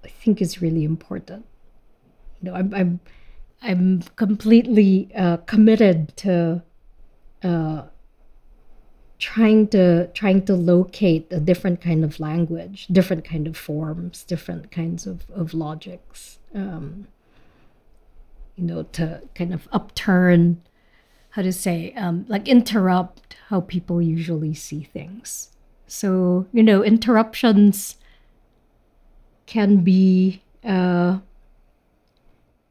I 0.04 0.08
think 0.08 0.42
is 0.42 0.60
really 0.60 0.84
important. 0.84 1.44
You 2.40 2.50
know, 2.50 2.56
I'm 2.56 2.74
I'm 2.74 3.00
I'm 3.62 4.02
completely 4.16 5.10
uh, 5.14 5.38
committed 5.38 6.16
to 6.18 6.62
uh, 7.42 7.82
trying 9.18 9.68
to 9.68 10.06
trying 10.08 10.44
to 10.46 10.54
locate 10.54 11.26
a 11.32 11.40
different 11.40 11.80
kind 11.80 12.04
of 12.04 12.20
language, 12.20 12.86
different 12.86 13.24
kind 13.24 13.46
of 13.46 13.56
forms, 13.56 14.24
different 14.24 14.70
kinds 14.70 15.06
of 15.06 15.26
of 15.34 15.54
logics. 15.54 16.38
Um, 16.54 17.08
you 18.58 18.64
know, 18.64 18.82
to 18.82 19.22
kind 19.36 19.54
of 19.54 19.68
upturn, 19.70 20.60
how 21.30 21.42
to 21.42 21.52
say, 21.52 21.92
um, 21.92 22.26
like 22.28 22.48
interrupt 22.48 23.36
how 23.48 23.60
people 23.60 24.02
usually 24.02 24.52
see 24.52 24.82
things. 24.82 25.50
So, 25.86 26.46
you 26.52 26.64
know, 26.64 26.82
interruptions 26.82 27.96
can 29.46 29.78
be 29.78 30.42
uh, 30.64 31.18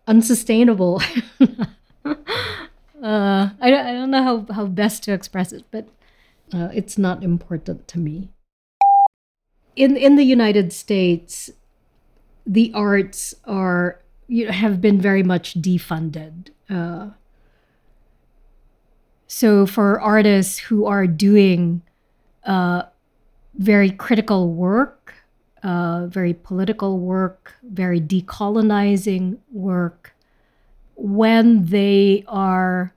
unsustainable. 0.06 1.01
uh, 2.06 2.20
I, 3.01 3.50
I 3.62 3.94
don't 3.94 4.12
know 4.12 4.24
how, 4.24 4.54
how 4.54 4.66
best 4.68 5.04
to 5.04 5.13
express 5.13 5.54
it, 5.54 5.63
but 5.72 5.88
uh, 6.54 6.70
it's 6.74 6.98
not 6.98 7.24
important 7.24 7.88
to 7.89 8.00
me. 8.00 8.30
In, 9.75 9.96
in 9.96 10.16
the 10.16 10.24
United 10.24 10.74
States, 10.74 11.51
the 12.46 12.72
arts 12.74 13.36
are 13.46 14.01
you 14.27 14.46
know, 14.46 14.51
have 14.51 14.82
been 14.82 15.00
very 15.00 15.24
much 15.24 15.62
defunded. 15.62 16.50
Uh, 16.70 17.10
so 19.27 19.66
for 19.66 20.00
artists 20.00 20.58
who 20.58 20.86
are 20.86 21.06
doing 21.06 21.82
uh, 22.46 22.84
very 23.56 23.92
critical 23.92 24.54
work, 24.54 25.13
uh, 25.63 26.08
very 26.08 26.34
political 26.34 27.00
work, 27.00 27.56
very 27.63 28.00
decolonizing 28.00 29.38
work, 29.51 30.16
when 30.96 31.66
they 31.66 32.24
are 32.27 32.94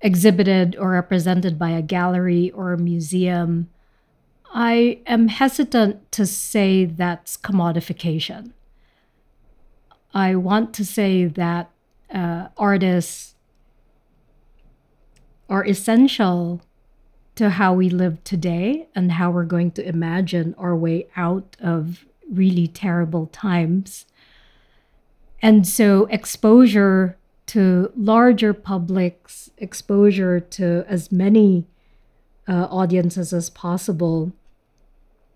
exhibited 0.00 0.76
or 0.78 0.90
represented 0.90 1.58
by 1.58 1.70
a 1.70 1.82
gallery 1.82 2.50
or 2.50 2.72
a 2.72 2.78
museum, 2.78 3.68
I 4.52 5.00
am 5.06 5.28
hesitant 5.28 6.10
to 6.12 6.26
say 6.26 6.84
that's 6.84 7.36
commodification. 7.36 8.52
I 10.14 10.34
want 10.34 10.72
to 10.74 10.84
say 10.84 11.26
that 11.26 11.70
uh, 12.12 12.48
artists 12.56 13.34
are 15.48 15.64
essential 15.66 16.62
to 17.34 17.50
how 17.50 17.74
we 17.74 17.90
live 17.90 18.22
today 18.24 18.88
and 18.94 19.12
how 19.12 19.30
we're 19.30 19.44
going 19.44 19.70
to 19.72 19.86
imagine 19.86 20.54
our 20.56 20.74
way 20.74 21.06
out 21.16 21.56
of 21.60 22.06
really 22.30 22.66
terrible 22.66 23.26
times. 23.26 24.06
And 25.42 25.66
so, 25.68 26.06
exposure 26.06 27.18
to 27.46 27.92
larger 27.96 28.52
publics, 28.52 29.50
exposure 29.58 30.40
to 30.40 30.84
as 30.88 31.12
many 31.12 31.66
uh, 32.48 32.66
audiences 32.70 33.32
as 33.32 33.50
possible, 33.50 34.32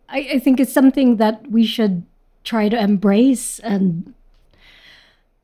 I, 0.09 0.29
I 0.35 0.39
think 0.39 0.61
it's 0.61 0.73
something 0.73 1.17
that 1.17 1.51
we 1.51 1.65
should 1.65 2.05
try 2.45 2.69
to 2.69 2.81
embrace 2.81 3.59
and 3.61 4.15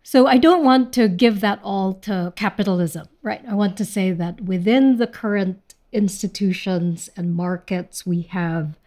so 0.02 0.28
I 0.28 0.38
don't 0.38 0.62
want 0.64 0.92
to 0.92 1.08
give 1.08 1.40
that 1.40 1.58
all 1.64 1.92
to 1.94 2.32
capitalism, 2.36 3.08
right? 3.22 3.42
I 3.48 3.54
want 3.54 3.76
to 3.78 3.84
say 3.84 4.12
that 4.12 4.40
within 4.40 4.98
the 4.98 5.08
current 5.08 5.74
institutions 5.90 7.10
and 7.16 7.34
markets 7.34 8.06
we 8.06 8.22
have, 8.22 8.78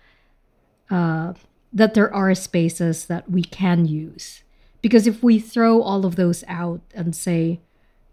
uh, 0.89 1.33
that 1.73 1.93
there 1.93 2.13
are 2.13 2.33
spaces 2.35 3.07
that 3.07 3.29
we 3.29 3.43
can 3.43 3.85
use. 3.85 4.43
Because 4.81 5.07
if 5.07 5.21
we 5.21 5.39
throw 5.39 5.81
all 5.81 6.05
of 6.05 6.15
those 6.15 6.45
out 6.47 6.79
and 6.93 7.13
say 7.13 7.59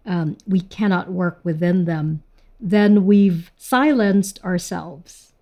um, 0.07 0.37
we 0.47 0.61
cannot 0.61 1.11
work 1.11 1.39
within 1.43 1.85
them, 1.85 2.23
then 2.59 3.05
we've 3.05 3.51
silenced 3.57 4.43
ourselves. 4.43 5.33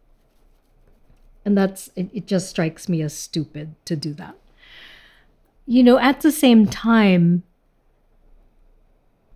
And 1.46 1.58
that's, 1.58 1.90
it, 1.96 2.10
it 2.12 2.28
just 2.28 2.50
strikes 2.50 2.90
me 2.90 3.02
as 3.04 3.14
stupid 3.14 3.76
to 3.86 3.96
do 3.96 4.14
that. 4.16 4.36
You 5.68 5.84
know, 5.84 6.00
at 6.00 6.22
the 6.22 6.32
same 6.32 6.66
time, 6.66 7.44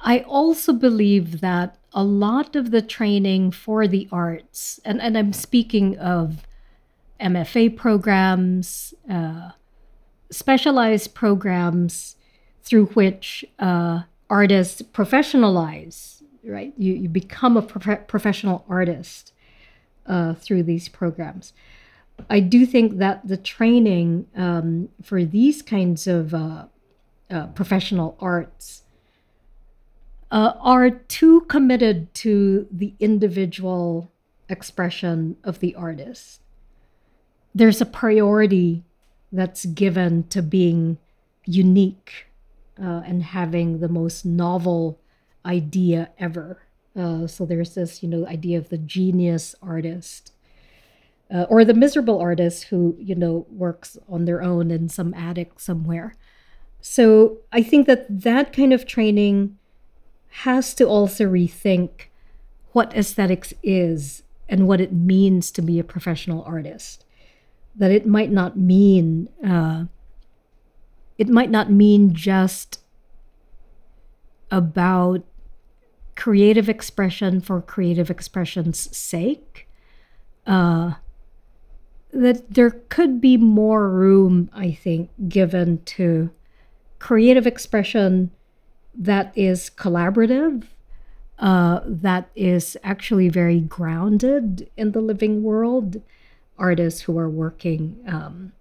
I 0.02 0.20
also 0.22 0.74
believe 0.74 1.42
that 1.42 1.78
a 1.94 2.04
lot 2.04 2.56
of 2.56 2.72
the 2.72 2.82
training 2.82 3.52
for 3.52 3.88
the 3.88 4.08
arts, 4.12 4.80
and, 4.84 5.02
and 5.02 5.18
I'm 5.18 5.34
speaking 5.34 5.98
of 5.98 6.48
MFA 7.20 7.76
programs, 7.76 8.94
uh, 9.10 9.52
specialized 10.32 11.14
programs 11.14 12.16
through 12.64 12.88
which 12.88 13.44
uh, 13.58 14.04
artists 14.30 14.82
professionalize, 14.82 16.22
right? 16.44 16.74
You, 16.78 16.94
you 16.94 17.10
become 17.10 17.58
a 17.58 17.62
prof- 17.62 18.08
professional 18.08 18.66
artist 18.70 19.34
uh, 20.06 20.34
through 20.36 20.64
these 20.64 20.88
programs. 20.88 21.54
I 22.30 22.40
do 22.42 22.66
think 22.66 22.98
that 22.98 23.28
the 23.28 23.38
training 23.38 24.28
um, 24.36 24.90
for 25.02 25.24
these 25.24 25.62
kinds 25.62 26.08
of 26.08 26.34
uh, 26.34 26.66
uh, 27.30 27.48
professional 27.48 28.18
arts 28.20 28.84
uh, 30.32 30.54
are 30.60 30.90
too 30.90 31.42
committed 31.42 32.14
to 32.16 32.68
the 32.72 32.94
individual 33.00 34.12
expression 34.50 35.38
of 35.44 35.60
the 35.60 35.76
artist. 35.76 36.42
There's 37.56 37.82
a 37.82 37.86
priority 37.86 38.84
that's 39.32 39.66
given 39.66 40.24
to 40.30 40.42
being 40.42 40.98
unique 41.46 42.29
uh, 42.82 43.02
and 43.06 43.24
having 43.24 43.80
the 43.80 43.90
most 43.90 44.26
novel 44.26 45.00
idea 45.46 46.10
ever. 46.20 46.64
Uh, 46.96 47.28
so 47.28 47.46
there's 47.46 47.76
this, 47.76 48.04
you 48.04 48.10
know, 48.10 48.26
idea 48.28 48.58
of 48.58 48.70
the 48.70 48.78
genius 48.78 49.56
artist. 49.62 50.32
uh, 51.34 51.46
or 51.50 51.64
the 51.64 51.74
miserable 51.74 52.20
artist 52.20 52.66
who 52.66 52.96
you 53.00 53.16
know 53.16 53.46
works 53.52 53.98
on 54.08 54.26
their 54.26 54.42
own 54.42 54.72
in 54.72 54.90
some 54.90 55.14
attic 55.14 55.60
somewhere. 55.60 56.16
So 56.82 57.40
I 57.52 57.62
think 57.62 57.88
that 57.88 58.06
that 58.10 58.54
kind 58.54 58.74
of 58.74 58.86
training 58.88 59.58
has 60.46 60.74
to 60.76 60.86
also 60.86 61.26
rethink 61.26 62.08
what 62.74 62.96
aesthetics 62.96 63.54
is 63.64 64.24
and 64.48 64.68
what 64.68 64.82
it 64.82 64.94
means 64.94 65.52
to 65.52 65.62
be 65.62 65.80
a 65.80 65.84
professional 65.84 66.44
artist. 66.44 67.06
That 67.76 67.92
it 67.92 68.06
might 68.08 68.32
not 68.32 68.58
mean 68.58 69.30
uh, 69.46 69.86
it 71.20 71.28
might 71.28 71.52
not 71.52 71.70
mean 71.70 72.14
just 72.16 72.80
about 74.50 75.22
creative 76.16 76.70
expression 76.70 77.42
for 77.42 77.62
creative 77.62 78.10
expression's 78.10 78.96
sake. 78.98 79.68
Uh, 80.48 80.94
that 82.12 82.52
there 82.54 82.72
could 82.72 83.22
be 83.22 83.38
more 83.38 83.90
room, 83.90 84.50
I 84.54 84.72
think, 84.72 85.12
given 85.28 85.84
to 85.86 86.32
creative 86.98 87.46
expression 87.46 88.32
that 88.96 89.32
is 89.38 89.70
collaborative, 89.70 90.68
uh, 91.38 91.82
that 91.86 92.30
is 92.36 92.78
actually 92.84 93.30
very 93.30 93.60
grounded 93.60 94.70
in 94.76 94.94
the 94.94 95.02
living 95.02 95.44
world. 95.44 96.02
Artists 96.58 97.02
who 97.02 97.18
are 97.18 97.30
working 97.30 98.00
um, 98.08 98.54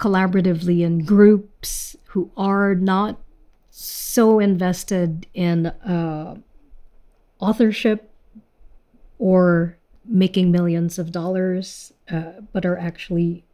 collaboratively 0.00 0.80
in 0.80 1.04
groups, 1.04 1.94
who 2.06 2.30
are 2.36 2.74
not 2.74 3.20
so 3.70 4.40
invested 4.40 5.26
in 5.34 5.66
uh, 5.66 6.36
authorship 7.38 8.10
or 9.18 9.76
making 10.04 10.50
millions 10.50 10.98
of 10.98 11.12
dollars, 11.12 11.92
uh, 12.10 12.32
but 12.52 12.64
are 12.66 12.78
actually 12.78 13.44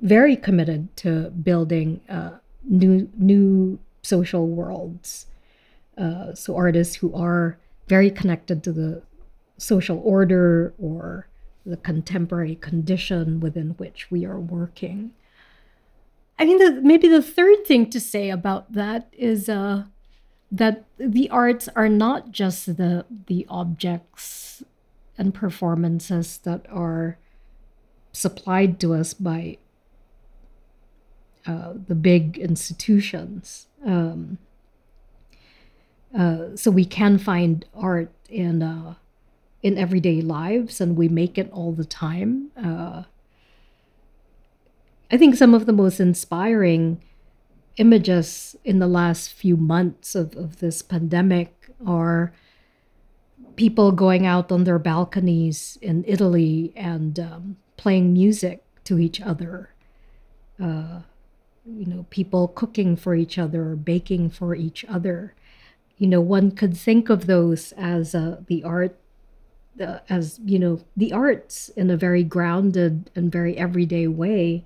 very 0.00 0.36
committed 0.36 0.94
to 0.96 1.30
building 1.30 2.00
uh, 2.10 2.32
new 2.68 3.08
new 3.16 3.78
social 4.02 4.46
worlds. 4.48 5.26
Uh, 5.96 6.34
so 6.34 6.56
artists 6.56 6.96
who 6.96 7.14
are 7.14 7.56
very 7.86 8.10
connected 8.10 8.62
to 8.64 8.72
the 8.72 9.02
social 9.56 10.00
order 10.04 10.74
or 10.78 11.28
the 11.64 11.76
contemporary 11.78 12.56
condition 12.56 13.40
within 13.40 13.70
which 13.78 14.10
we 14.10 14.26
are 14.26 14.40
working. 14.40 15.12
I 16.38 16.44
mean, 16.44 16.58
the, 16.58 16.80
maybe 16.82 17.08
the 17.08 17.22
third 17.22 17.64
thing 17.64 17.90
to 17.90 18.00
say 18.00 18.30
about 18.30 18.72
that 18.72 19.08
is 19.12 19.48
uh, 19.48 19.84
that 20.50 20.84
the 20.98 21.30
arts 21.30 21.68
are 21.76 21.88
not 21.88 22.32
just 22.32 22.76
the 22.76 23.06
the 23.26 23.46
objects 23.48 24.62
and 25.16 25.32
performances 25.32 26.38
that 26.38 26.66
are 26.70 27.18
supplied 28.12 28.80
to 28.80 28.94
us 28.94 29.14
by 29.14 29.58
uh, 31.46 31.74
the 31.86 31.94
big 31.94 32.38
institutions. 32.38 33.66
Um, 33.84 34.38
uh, 36.16 36.56
so 36.56 36.70
we 36.70 36.84
can 36.84 37.18
find 37.18 37.64
art 37.74 38.12
in 38.28 38.62
uh, 38.62 38.94
in 39.62 39.78
everyday 39.78 40.20
lives, 40.20 40.80
and 40.80 40.96
we 40.96 41.08
make 41.08 41.38
it 41.38 41.50
all 41.52 41.72
the 41.72 41.84
time. 41.84 42.50
I 45.10 45.16
think 45.16 45.36
some 45.36 45.54
of 45.54 45.66
the 45.66 45.72
most 45.72 46.00
inspiring 46.00 47.02
images 47.76 48.56
in 48.64 48.78
the 48.78 48.86
last 48.86 49.32
few 49.32 49.56
months 49.56 50.14
of, 50.14 50.36
of 50.36 50.58
this 50.60 50.82
pandemic 50.82 51.70
are 51.86 52.32
people 53.56 53.92
going 53.92 54.26
out 54.26 54.50
on 54.50 54.64
their 54.64 54.78
balconies 54.78 55.78
in 55.82 56.04
Italy 56.06 56.72
and 56.76 57.18
um, 57.20 57.56
playing 57.76 58.12
music 58.12 58.64
to 58.84 58.98
each 58.98 59.20
other. 59.20 59.70
Uh, 60.60 61.00
you 61.66 61.86
know, 61.86 62.06
people 62.10 62.48
cooking 62.48 62.96
for 62.96 63.14
each 63.14 63.38
other, 63.38 63.74
baking 63.74 64.30
for 64.30 64.54
each 64.54 64.84
other. 64.84 65.34
You 65.96 66.08
know, 66.08 66.20
one 66.20 66.50
could 66.50 66.76
think 66.76 67.08
of 67.08 67.26
those 67.26 67.72
as 67.72 68.14
uh, 68.14 68.40
the 68.46 68.62
art, 68.64 68.98
uh, 69.80 69.98
as, 70.08 70.40
you 70.44 70.58
know, 70.58 70.80
the 70.96 71.12
arts 71.12 71.70
in 71.70 71.90
a 71.90 71.96
very 71.96 72.22
grounded 72.22 73.10
and 73.14 73.32
very 73.32 73.56
everyday 73.56 74.06
way, 74.06 74.64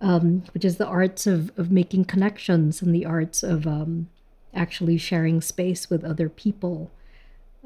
um, 0.00 0.44
which 0.54 0.64
is 0.64 0.76
the 0.76 0.86
arts 0.86 1.26
of, 1.26 1.50
of 1.58 1.70
making 1.70 2.04
connections 2.04 2.80
and 2.82 2.94
the 2.94 3.04
arts 3.04 3.42
of 3.42 3.66
um, 3.66 4.08
actually 4.54 4.98
sharing 4.98 5.40
space 5.40 5.90
with 5.90 6.04
other 6.04 6.28
people 6.28 6.90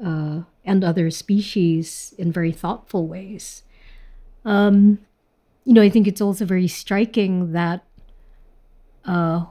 uh, 0.03 0.41
and 0.65 0.83
other 0.83 1.09
species 1.11 2.13
in 2.17 2.31
very 2.31 2.51
thoughtful 2.51 3.07
ways. 3.07 3.63
Um, 4.45 4.99
you 5.63 5.73
know, 5.73 5.81
I 5.81 5.89
think 5.89 6.07
it's 6.07 6.21
also 6.21 6.45
very 6.45 6.67
striking 6.67 7.53
that 7.53 7.83
uh, 9.05 9.45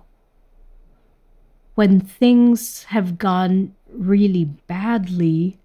when 1.74 2.00
things 2.00 2.84
have 2.84 3.18
gone 3.18 3.74
really 3.90 4.44
badly, 4.44 5.58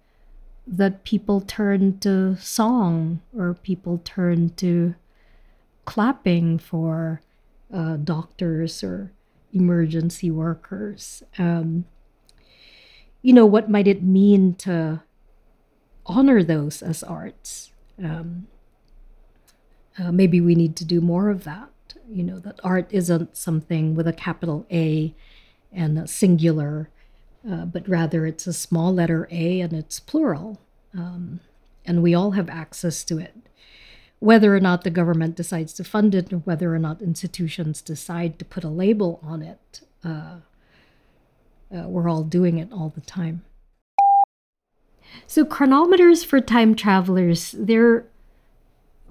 that 0.66 1.04
people 1.04 1.40
turn 1.40 1.98
to 1.98 2.36
song 2.36 3.20
or 3.36 3.54
people 3.54 4.00
turn 4.04 4.50
to 4.50 4.94
clapping 5.88 6.58
for 6.58 7.22
uh, 7.72 7.96
doctors 7.96 8.84
or 8.84 9.10
emergency 9.54 10.30
workers. 10.30 11.22
Um, 11.38 11.86
you 13.22 13.32
know, 13.32 13.46
what 13.46 13.70
might 13.70 13.88
it 13.88 14.02
mean 14.02 14.54
to 14.56 15.02
honor 16.04 16.42
those 16.42 16.82
as 16.82 17.02
arts? 17.02 17.72
Um, 18.04 18.48
uh, 19.98 20.12
maybe 20.12 20.42
we 20.42 20.54
need 20.54 20.76
to 20.76 20.84
do 20.84 21.00
more 21.00 21.30
of 21.30 21.44
that. 21.44 21.70
You 22.06 22.22
know, 22.22 22.38
that 22.40 22.60
art 22.62 22.88
isn't 22.90 23.34
something 23.34 23.94
with 23.94 24.06
a 24.06 24.12
capital 24.12 24.66
A 24.70 25.14
and 25.72 25.98
a 25.98 26.06
singular, 26.06 26.90
uh, 27.50 27.64
but 27.64 27.88
rather 27.88 28.26
it's 28.26 28.46
a 28.46 28.52
small 28.52 28.92
letter 28.92 29.26
A 29.30 29.62
and 29.62 29.72
it's 29.72 30.00
plural. 30.00 30.60
Um, 30.92 31.40
and 31.86 32.02
we 32.02 32.14
all 32.14 32.32
have 32.32 32.50
access 32.50 33.04
to 33.04 33.16
it. 33.16 33.34
Whether 34.20 34.54
or 34.54 34.60
not 34.60 34.82
the 34.82 34.90
government 34.90 35.36
decides 35.36 35.72
to 35.74 35.84
fund 35.84 36.14
it, 36.14 36.32
or 36.32 36.38
whether 36.38 36.74
or 36.74 36.78
not 36.78 37.00
institutions 37.00 37.80
decide 37.80 38.38
to 38.38 38.44
put 38.44 38.64
a 38.64 38.68
label 38.68 39.20
on 39.22 39.42
it, 39.42 39.80
uh, 40.04 40.38
uh, 41.74 41.88
we're 41.88 42.08
all 42.08 42.24
doing 42.24 42.58
it 42.58 42.72
all 42.72 42.88
the 42.88 43.00
time. 43.00 43.44
So, 45.26 45.44
chronometers 45.44 46.24
for 46.24 46.40
time 46.40 46.74
travelers, 46.74 47.54
they're 47.58 48.06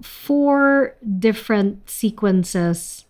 four 0.02 0.96
different 1.20 1.89
sequences 1.89 3.06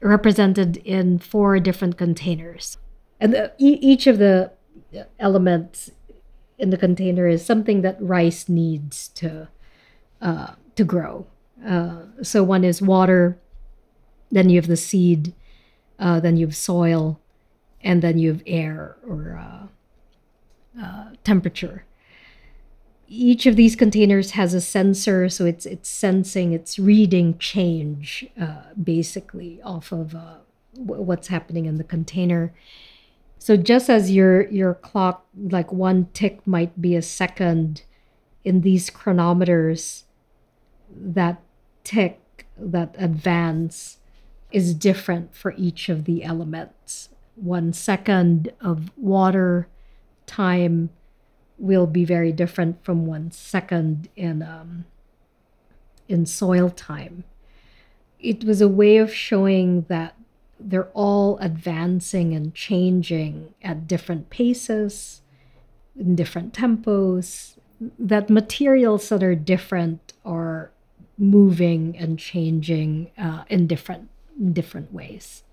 represented 0.00 0.76
in 0.78 1.18
four 1.18 1.58
different 1.60 1.96
containers. 1.96 2.76
And 3.20 3.32
the, 3.32 3.52
e- 3.58 3.78
each 3.80 4.06
of 4.06 4.18
the 4.18 4.52
elements 5.18 5.90
in 6.58 6.70
the 6.70 6.76
container 6.76 7.26
is 7.26 7.44
something 7.44 7.82
that 7.82 7.96
rice 8.00 8.48
needs 8.48 9.08
to 9.08 9.48
uh, 10.20 10.54
to 10.76 10.84
grow. 10.84 11.26
Uh, 11.66 12.02
so 12.22 12.42
one 12.42 12.64
is 12.64 12.82
water, 12.82 13.38
then 14.30 14.50
you 14.50 14.60
have 14.60 14.68
the 14.68 14.76
seed, 14.76 15.32
uh, 15.98 16.20
then 16.20 16.36
you 16.36 16.46
have 16.46 16.56
soil, 16.56 17.20
and 17.82 18.02
then 18.02 18.18
you 18.18 18.32
have 18.32 18.42
air 18.46 18.96
or 19.06 19.38
uh, 19.38 20.82
uh, 20.82 21.10
temperature. 21.22 21.84
Each 23.06 23.46
of 23.46 23.56
these 23.56 23.76
containers 23.76 24.32
has 24.32 24.54
a 24.54 24.60
sensor, 24.60 25.28
so 25.28 25.44
it's 25.44 25.66
it's 25.66 25.88
sensing, 25.88 26.52
it's 26.52 26.78
reading 26.78 27.38
change 27.38 28.26
uh, 28.40 28.62
basically 28.82 29.60
off 29.62 29.92
of 29.92 30.14
uh, 30.14 30.38
w- 30.74 31.02
what's 31.02 31.28
happening 31.28 31.66
in 31.66 31.76
the 31.76 31.84
container. 31.84 32.52
So 33.38 33.56
just 33.56 33.90
as 33.90 34.10
your 34.10 34.48
your 34.48 34.74
clock, 34.74 35.26
like 35.38 35.70
one 35.70 36.08
tick 36.14 36.46
might 36.46 36.80
be 36.80 36.96
a 36.96 37.02
second, 37.02 37.82
in 38.42 38.62
these 38.62 38.90
chronometers, 38.90 40.04
that 40.96 41.40
tick, 41.82 42.46
that 42.58 42.94
advance, 42.98 43.98
is 44.52 44.74
different 44.74 45.34
for 45.34 45.54
each 45.56 45.88
of 45.88 46.04
the 46.04 46.22
elements 46.22 47.08
one 47.36 47.72
second 47.72 48.52
of 48.60 48.90
water 48.96 49.68
time 50.26 50.90
will 51.58 51.86
be 51.86 52.04
very 52.04 52.32
different 52.32 52.84
from 52.84 53.06
one 53.06 53.30
second 53.30 54.08
in 54.16 54.42
um, 54.42 54.84
in 56.08 56.26
soil 56.26 56.70
time. 56.70 57.24
It 58.18 58.44
was 58.44 58.60
a 58.60 58.68
way 58.68 58.98
of 58.98 59.12
showing 59.12 59.82
that 59.88 60.14
they're 60.58 60.90
all 60.94 61.38
advancing 61.38 62.34
and 62.34 62.54
changing 62.54 63.54
at 63.62 63.86
different 63.86 64.30
paces, 64.30 65.22
in 65.98 66.14
different 66.14 66.54
tempos. 66.54 67.56
That 67.98 68.30
materials 68.30 69.08
that 69.08 69.22
are 69.22 69.34
different 69.34 70.12
are 70.24 70.70
moving 71.18 71.96
and 71.96 72.18
changing 72.18 73.10
uh, 73.18 73.44
in 73.48 73.66
different 73.66 74.08
different 74.52 74.92
ways. 74.92 75.44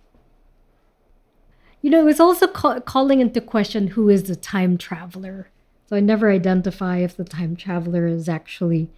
You 1.82 1.90
know, 1.90 2.08
it's 2.08 2.20
also 2.20 2.48
ca- 2.48 2.80
calling 2.82 3.20
into 3.20 3.42
question 3.42 3.88
who 3.88 4.10
is 4.10 4.24
the 4.24 4.36
time 4.36 4.78
traveler. 4.78 5.50
So 5.88 5.96
I 5.96 6.00
never 6.00 6.32
identify 6.32 6.98
if 6.98 7.18
the 7.18 7.24
time 7.24 7.56
traveler 7.56 8.08
is 8.08 8.30
actually 8.30 8.90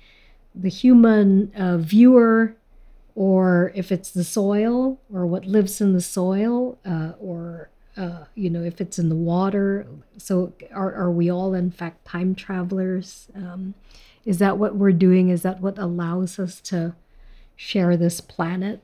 the 0.54 0.70
human 0.70 1.52
uh, 1.56 1.78
viewer 1.78 2.56
or 3.16 3.72
if 3.76 3.92
it's 3.92 4.12
the 4.12 4.24
soil 4.24 5.00
or 5.12 5.26
what 5.26 5.46
lives 5.46 5.82
in 5.82 5.94
the 5.94 6.02
soil 6.02 6.78
uh, 6.86 7.14
or 7.20 7.70
uh, 7.96 8.26
you 8.36 8.50
know 8.50 8.64
if 8.64 8.82
it's 8.82 8.98
in 8.98 9.10
the 9.10 9.16
water 9.16 9.86
so 10.18 10.52
are, 10.74 10.94
are 10.96 11.12
we 11.12 11.30
all 11.30 11.54
in 11.54 11.70
fact 11.70 12.06
time 12.06 12.34
travelers 12.34 13.28
um, 13.36 13.74
is 14.26 14.38
that 14.40 14.58
what 14.58 14.76
we're 14.76 14.92
doing? 14.92 15.30
Is 15.30 15.42
that 15.42 15.62
what 15.62 15.78
allows 15.78 16.40
us 16.40 16.62
to 16.62 16.96
share 17.56 17.98
this 17.98 18.22
planet? 18.22 18.82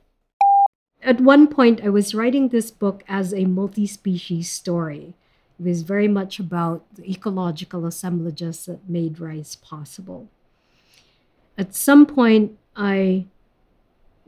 At 1.01 1.21
one 1.21 1.47
point 1.47 1.81
i 1.83 1.89
was 1.89 2.13
writing 2.13 2.49
this 2.49 2.71
book 2.71 3.03
as 3.07 3.33
a 3.33 3.45
multi-species 3.45 4.51
story. 4.51 5.15
It 5.59 5.65
was 5.65 5.81
very 5.81 6.07
much 6.07 6.39
about 6.39 6.83
the 6.95 7.09
ecological 7.09 7.85
assemblages 7.85 8.65
that 8.65 8.89
made 8.89 9.19
rice 9.19 9.55
possible. 9.55 10.27
At 11.57 11.75
some 11.75 12.05
point 12.05 12.57
i 12.75 13.25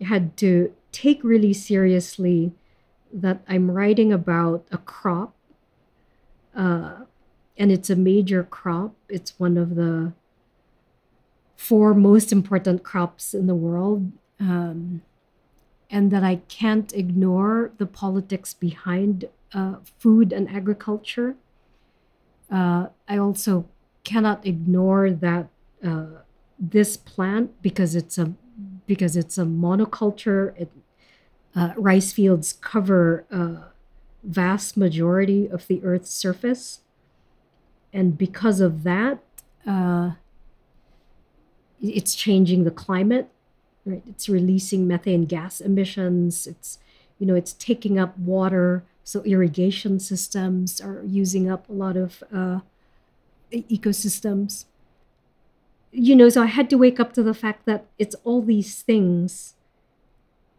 had 0.01 0.35
to 0.37 0.73
take 0.91 1.23
really 1.23 1.53
seriously 1.53 2.53
that 3.13 3.41
I'm 3.47 3.71
writing 3.71 4.13
about 4.13 4.65
a 4.71 4.77
crop, 4.77 5.35
uh, 6.55 7.01
and 7.57 7.71
it's 7.71 7.89
a 7.89 7.95
major 7.95 8.43
crop. 8.43 8.95
It's 9.09 9.37
one 9.39 9.57
of 9.57 9.75
the 9.75 10.13
four 11.67 11.93
most 11.93 12.31
important 12.31 12.81
crops 12.83 13.33
in 13.33 13.45
the 13.45 13.59
world, 13.67 14.11
um, 14.39 15.01
and 15.89 16.11
that 16.11 16.23
I 16.23 16.35
can't 16.47 16.91
ignore 16.93 17.71
the 17.77 17.85
politics 17.85 18.53
behind 18.53 19.25
uh, 19.53 19.75
food 19.99 20.33
and 20.33 20.49
agriculture. 20.49 21.35
Uh, 22.49 22.87
I 23.07 23.17
also 23.17 23.65
cannot 24.03 24.45
ignore 24.45 25.11
that 25.11 25.45
uh, 25.89 26.23
this 26.73 26.97
plant, 26.97 27.61
because 27.61 27.95
it's 27.95 28.17
a 28.17 28.33
because 28.87 29.15
it's 29.15 29.37
a 29.37 29.45
monoculture, 29.45 30.53
it 30.57 30.71
uh, 31.55 31.73
rice 31.77 32.11
fields 32.11 32.53
cover 32.53 33.25
a 33.31 33.71
vast 34.23 34.77
majority 34.77 35.47
of 35.47 35.67
the 35.67 35.79
Earth's 35.83 36.11
surface. 36.11 36.81
And 37.93 38.17
because 38.17 38.59
of 38.61 38.83
that, 38.83 39.19
uh, 39.67 40.11
it's 41.81 42.15
changing 42.15 42.63
the 42.63 42.71
climate, 42.71 43.29
right? 43.85 44.03
It's 44.07 44.29
releasing 44.29 44.87
methane 44.87 45.25
gas 45.25 45.61
emissions. 45.61 46.47
It's, 46.47 46.77
you 47.19 47.25
know, 47.25 47.35
it's 47.35 47.53
taking 47.53 47.99
up 47.99 48.17
water. 48.17 48.83
So 49.03 49.21
irrigation 49.23 49.99
systems 49.99 50.79
are 50.79 51.03
using 51.05 51.49
up 51.49 51.67
a 51.69 51.73
lot 51.73 51.97
of 51.97 52.23
uh, 52.33 52.59
ecosystems. 53.51 54.65
You 55.91 56.15
know, 56.15 56.29
so 56.29 56.43
I 56.43 56.45
had 56.45 56.69
to 56.69 56.77
wake 56.77 56.99
up 56.99 57.13
to 57.13 57.23
the 57.23 57.33
fact 57.33 57.65
that 57.65 57.85
it's 57.97 58.15
all 58.23 58.41
these 58.41 58.81
things 58.81 59.55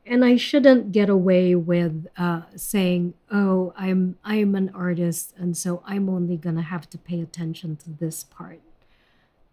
and 0.04 0.24
I 0.24 0.36
shouldn't 0.36 0.92
get 0.92 1.08
away 1.08 1.54
with 1.54 2.06
uh, 2.16 2.42
saying, 2.56 3.14
"Oh, 3.30 3.72
I'm 3.76 4.16
I'm 4.24 4.54
an 4.54 4.70
artist, 4.74 5.34
and 5.36 5.56
so 5.56 5.82
I'm 5.86 6.08
only 6.08 6.36
gonna 6.36 6.62
have 6.62 6.88
to 6.90 6.98
pay 6.98 7.20
attention 7.20 7.76
to 7.76 7.90
this 7.90 8.24
part." 8.24 8.60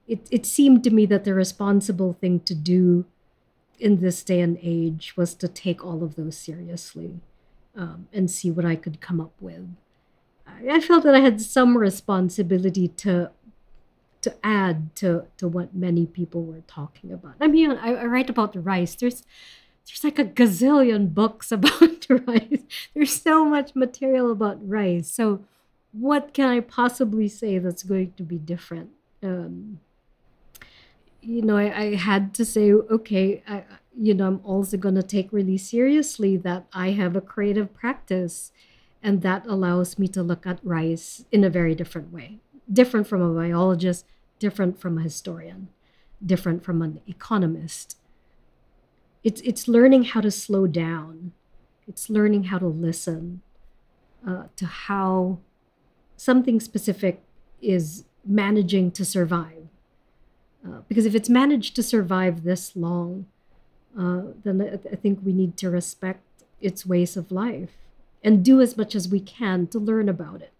It 0.09 0.27
it 0.29 0.45
seemed 0.45 0.83
to 0.83 0.91
me 0.91 1.05
that 1.05 1.23
the 1.23 1.33
responsible 1.33 2.13
thing 2.13 2.41
to 2.41 2.55
do 2.55 3.05
in 3.79 4.01
this 4.01 4.23
day 4.23 4.41
and 4.41 4.57
age 4.61 5.15
was 5.15 5.33
to 5.35 5.47
take 5.47 5.85
all 5.85 6.03
of 6.03 6.15
those 6.15 6.37
seriously 6.37 7.21
um, 7.75 8.07
and 8.11 8.29
see 8.29 8.51
what 8.51 8.65
I 8.65 8.75
could 8.75 8.99
come 8.99 9.21
up 9.21 9.33
with. 9.39 9.69
I 10.69 10.81
felt 10.81 11.03
that 11.03 11.15
I 11.15 11.19
had 11.19 11.39
some 11.39 11.77
responsibility 11.77 12.89
to 12.89 13.31
to 14.21 14.35
add 14.43 14.95
to 14.97 15.25
to 15.37 15.47
what 15.47 15.73
many 15.73 16.05
people 16.05 16.43
were 16.43 16.63
talking 16.67 17.11
about. 17.11 17.35
I 17.39 17.47
mean, 17.47 17.71
I, 17.71 17.93
I 17.95 18.05
write 18.05 18.29
about 18.29 18.53
the 18.53 18.59
rice. 18.59 18.95
There's 18.95 19.23
there's 19.87 20.03
like 20.03 20.19
a 20.19 20.25
gazillion 20.25 21.13
books 21.13 21.51
about 21.57 22.05
rice. 22.09 22.63
There's 22.93 23.21
so 23.21 23.45
much 23.45 23.75
material 23.75 24.31
about 24.31 24.57
rice. 24.67 25.11
So, 25.11 25.45
what 25.91 26.33
can 26.33 26.49
I 26.49 26.59
possibly 26.59 27.27
say 27.27 27.57
that's 27.59 27.83
going 27.83 28.13
to 28.17 28.23
be 28.23 28.37
different? 28.37 28.89
Um, 29.23 29.79
you 31.21 31.41
know, 31.41 31.57
I, 31.57 31.81
I, 31.81 31.95
had 31.95 32.33
to 32.35 32.45
say, 32.45 32.71
okay, 32.71 33.43
I, 33.47 33.63
you 33.97 34.13
know, 34.13 34.27
I'm 34.27 34.41
also 34.43 34.77
going 34.77 34.95
to 34.95 35.03
take 35.03 35.31
really 35.31 35.57
seriously 35.57 36.37
that 36.37 36.65
I 36.73 36.91
have 36.91 37.15
a 37.15 37.21
creative 37.21 37.73
practice, 37.73 38.51
and 39.03 39.21
that 39.21 39.45
allows 39.45 39.99
me 39.99 40.07
to 40.09 40.23
look 40.23 40.45
at 40.45 40.59
rice 40.63 41.25
in 41.31 41.43
a 41.43 41.49
very 41.49 41.75
different 41.75 42.11
way, 42.13 42.39
different 42.71 43.07
from 43.07 43.21
a 43.21 43.33
biologist, 43.33 44.05
different 44.39 44.79
from 44.79 44.97
a 44.97 45.01
historian, 45.01 45.69
different 46.25 46.63
from 46.63 46.81
an 46.81 47.01
economist. 47.07 47.97
It's 49.23 49.41
it's 49.41 49.67
learning 49.67 50.03
how 50.05 50.21
to 50.21 50.31
slow 50.31 50.67
down. 50.67 51.33
It's 51.87 52.09
learning 52.09 52.45
how 52.45 52.59
to 52.59 52.67
listen 52.67 53.41
uh, 54.25 54.43
to 54.55 54.65
how 54.65 55.39
something 56.15 56.59
specific 56.59 57.23
is 57.61 58.05
managing 58.25 58.91
to 58.91 59.03
survive 59.03 59.58
uh, 60.65 60.81
because 60.87 61.05
if 61.05 61.15
it's 61.15 61.29
managed 61.29 61.75
to 61.75 61.83
survive 61.83 62.43
this 62.43 62.75
long 62.75 63.25
uh, 63.97 64.21
then 64.43 64.61
I, 64.61 64.73
I 64.91 64.95
think 64.95 65.19
we 65.23 65.33
need 65.33 65.57
to 65.57 65.69
respect 65.69 66.23
its 66.61 66.85
ways 66.85 67.17
of 67.17 67.31
life 67.31 67.71
and 68.23 68.43
do 68.43 68.61
as 68.61 68.75
much 68.75 68.95
as 68.95 69.07
we 69.07 69.19
can 69.19 69.67
to 69.67 69.79
learn 69.79 70.09
about 70.09 70.41
it 70.41 70.53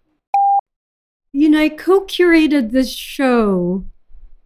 you 1.31 1.49
know 1.49 1.59
i 1.59 1.69
co-curated 1.69 2.71
this 2.71 2.91
show 2.93 3.85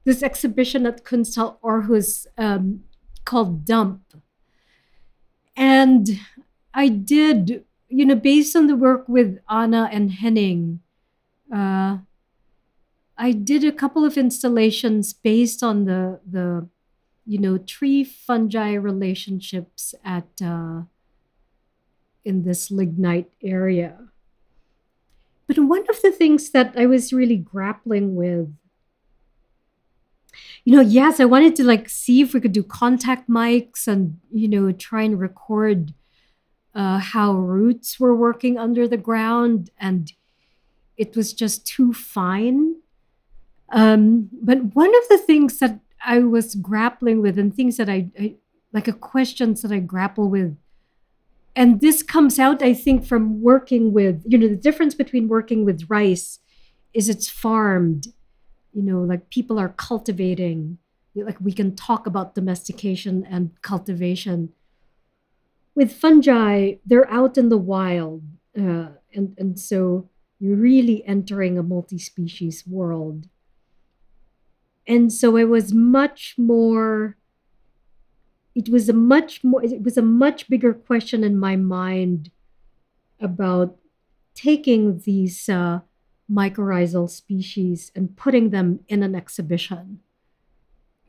this 0.04 0.22
exhibition 0.22 0.86
at 0.86 1.04
kunsthal 1.04 1.58
aarhus 1.62 2.28
um, 2.38 2.84
called 3.26 3.66
Dump. 3.66 4.02
And 5.56 6.20
I 6.74 6.88
did, 6.88 7.64
you 7.90 8.06
know, 8.06 8.16
based 8.16 8.56
on 8.56 8.68
the 8.68 8.76
work 8.76 9.08
with 9.08 9.40
Anna 9.50 9.90
and 9.92 10.12
Henning, 10.12 10.82
uh, 11.54 11.98
I 13.24 13.32
did 13.32 13.64
a 13.64 13.72
couple 13.72 14.04
of 14.04 14.18
installations 14.18 15.14
based 15.14 15.64
on 15.64 15.86
the 15.86 16.20
the 16.30 16.68
you 17.26 17.40
know 17.40 17.58
tree 17.58 18.04
fungi 18.04 18.74
relationships 18.74 19.96
at 20.04 20.28
uh, 20.44 20.82
in 22.26 22.44
this 22.44 22.70
lignite 22.70 23.32
area. 23.42 24.10
But 25.48 25.58
one 25.60 25.86
of 25.90 26.02
the 26.02 26.12
things 26.12 26.50
that 26.50 26.74
I 26.78 26.86
was 26.86 27.14
really 27.14 27.38
grappling 27.38 28.16
with 28.16 28.54
you 30.66 30.76
know, 30.76 30.82
yes, 30.82 31.22
I 31.22 31.26
wanted 31.26 31.56
to 31.58 31.64
like 31.64 31.88
see 31.88 32.20
if 32.20 32.34
we 32.34 32.42
could 32.42 32.52
do 32.52 32.64
contact 32.64 33.30
mics 33.30 33.88
and, 33.88 34.20
you 34.32 34.50
know, 34.50 34.72
try 34.74 35.04
and 35.04 35.20
record 35.20 35.94
uh, 36.76 37.00
how 37.00 37.34
roots 37.34 38.00
were 38.00 38.16
working 38.16 38.58
under 38.58 38.88
the 38.88 38.98
ground. 38.98 39.70
And 39.80 40.12
it 40.98 41.16
was 41.16 41.34
just 41.34 41.66
too 41.66 41.94
fine. 41.94 42.83
Um, 43.74 44.30
but 44.42 44.76
one 44.76 44.94
of 44.96 45.08
the 45.10 45.18
things 45.18 45.60
that 45.60 45.80
I 46.06 46.20
was 46.20 46.56
grappling 46.56 47.22
with 47.22 47.38
and 47.38 47.54
things 47.54 47.78
that 47.78 47.90
I, 47.90 48.10
I 48.20 48.36
like 48.72 48.88
a 48.88 48.94
questions 48.94 49.62
that 49.62 49.72
I 49.72 49.80
grapple 49.80 50.30
with 50.30 50.58
and 51.56 51.82
this 51.82 52.02
comes 52.02 52.40
out 52.40 52.64
i 52.64 52.74
think 52.74 53.06
from 53.06 53.40
working 53.40 53.94
with 53.94 54.24
you 54.26 54.40
know 54.40 54.48
the 54.48 54.56
difference 54.56 54.96
between 54.96 55.28
working 55.28 55.64
with 55.64 55.88
rice 55.88 56.40
is 56.96 57.08
it's 57.08 57.30
farmed 57.30 58.08
you 58.74 58.82
know 58.82 59.02
like 59.02 59.30
people 59.30 59.60
are 59.60 59.70
cultivating 59.70 60.80
like 61.16 61.40
we 61.40 61.52
can 61.52 61.76
talk 61.76 62.08
about 62.08 62.36
domestication 62.36 63.26
and 63.30 63.52
cultivation. 63.62 64.50
With 65.76 65.92
fungi 65.92 66.76
they're 66.86 67.10
out 67.10 67.38
in 67.38 67.50
the 67.50 67.58
wild 67.58 68.24
uh, 68.58 68.90
and 69.14 69.36
and 69.38 69.60
so 69.60 70.10
you're 70.40 70.58
really 70.58 71.06
entering 71.06 71.58
a 71.58 71.64
multi-species 71.64 72.66
world 72.68 73.28
and 74.88 75.12
so 75.12 75.38
it 75.38 75.46
was 75.46 75.74
much 75.74 76.36
more 76.38 77.18
it 78.56 78.70
was 78.70 78.90
a 78.90 78.94
much 78.94 79.44
more 79.44 79.64
it 79.64 79.84
was 79.84 79.98
a 79.98 80.02
much 80.02 80.50
bigger 80.50 80.74
question 80.74 81.24
in 81.24 81.38
my 81.38 81.56
mind 81.56 82.30
about 83.20 83.78
taking 84.36 85.00
these 85.00 85.48
uh, 85.50 85.80
mycorrhizal 86.30 87.10
species 87.10 87.92
and 87.96 88.16
putting 88.16 88.50
them 88.50 88.80
in 88.88 89.04
an 89.04 89.16
exhibition. 89.16 90.00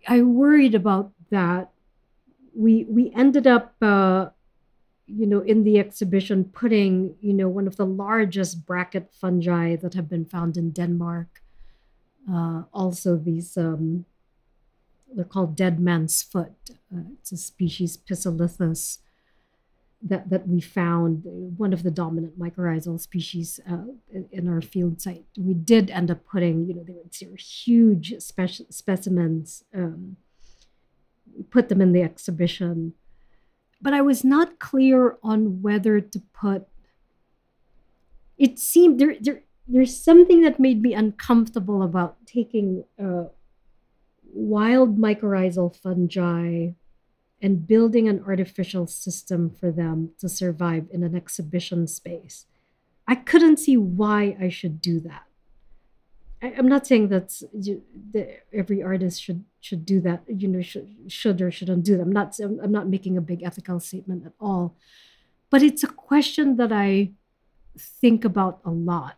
I 0.06 0.22
worried 0.22 0.74
about 0.74 1.12
that. 1.30 1.70
We 2.54 2.84
we 2.88 3.12
ended 3.14 3.46
up, 3.46 3.74
uh, 3.82 4.30
you 5.06 5.26
know, 5.26 5.40
in 5.40 5.64
the 5.64 5.78
exhibition 5.78 6.44
putting, 6.44 7.16
you 7.20 7.32
know, 7.32 7.48
one 7.48 7.66
of 7.66 7.76
the 7.76 7.86
largest 7.86 8.66
bracket 8.66 9.12
fungi 9.12 9.76
that 9.76 9.94
have 9.94 10.08
been 10.08 10.24
found 10.24 10.56
in 10.56 10.70
Denmark. 10.70 11.42
Uh, 12.30 12.62
also, 12.72 13.16
these 13.16 13.56
um, 13.56 14.06
they're 15.14 15.24
called 15.24 15.56
dead 15.56 15.78
man's 15.78 16.22
foot. 16.22 16.52
Uh, 16.94 17.02
it's 17.12 17.32
a 17.32 17.36
species 17.36 17.96
Pisolithus 17.96 18.98
that, 20.02 20.28
that 20.28 20.46
we 20.46 20.60
found 20.60 21.22
one 21.24 21.72
of 21.72 21.82
the 21.82 21.90
dominant 21.90 22.38
mycorrhizal 22.38 23.00
species 23.00 23.58
uh, 23.70 23.84
in 24.30 24.48
our 24.48 24.60
field 24.60 25.00
site. 25.00 25.24
We 25.38 25.54
did 25.54 25.90
end 25.90 26.10
up 26.10 26.26
putting, 26.26 26.66
you 26.66 26.74
know, 26.74 26.82
they 26.82 26.92
were, 26.92 27.04
they 27.20 27.26
were 27.26 27.36
huge 27.36 28.12
speci- 28.18 28.72
specimens 28.72 29.64
um, 29.74 30.16
put 31.50 31.68
them 31.68 31.80
in 31.80 31.92
the 31.92 32.02
exhibition. 32.02 32.92
But 33.80 33.94
I 33.94 34.02
was 34.02 34.24
not 34.24 34.58
clear 34.58 35.16
on 35.22 35.62
whether 35.62 36.00
to 36.00 36.22
put. 36.32 36.66
It 38.36 38.58
seemed 38.58 38.98
there, 38.98 39.16
there 39.20 39.42
there's 39.66 39.96
something 39.96 40.42
that 40.42 40.60
made 40.60 40.82
me 40.82 40.94
uncomfortable 40.94 41.82
about 41.82 42.26
taking 42.26 42.84
uh, 43.02 43.24
wild 44.32 44.98
mycorrhizal 44.98 45.74
fungi 45.74 46.70
and 47.40 47.66
building 47.66 48.08
an 48.08 48.22
artificial 48.26 48.86
system 48.86 49.50
for 49.50 49.70
them 49.70 50.10
to 50.18 50.28
survive 50.28 50.86
in 50.90 51.02
an 51.02 51.14
exhibition 51.14 51.86
space. 51.86 52.46
I 53.06 53.14
couldn't 53.14 53.58
see 53.58 53.76
why 53.76 54.36
I 54.40 54.48
should 54.48 54.80
do 54.80 55.00
that. 55.00 55.24
I, 56.42 56.48
am 56.58 56.68
not 56.68 56.86
saying 56.86 57.08
that's 57.08 57.42
that 58.12 58.40
every 58.52 58.82
artist 58.82 59.22
should 59.22 59.44
should 59.60 59.86
do 59.86 60.00
that. 60.00 60.24
You 60.26 60.48
know, 60.48 60.62
should 60.62 60.88
should 61.08 61.40
or 61.40 61.50
shouldn't 61.50 61.84
do 61.84 61.96
that. 61.96 62.02
I'm 62.02 62.12
not. 62.12 62.38
I'm 62.38 62.72
not 62.72 62.88
making 62.88 63.16
a 63.16 63.22
big 63.22 63.42
ethical 63.42 63.80
statement 63.80 64.26
at 64.26 64.32
all, 64.40 64.74
but 65.48 65.62
it's 65.62 65.82
a 65.82 65.88
question 65.88 66.56
that 66.56 66.72
I 66.72 67.12
think 67.78 68.24
about 68.24 68.60
a 68.64 68.70
lot 68.70 69.16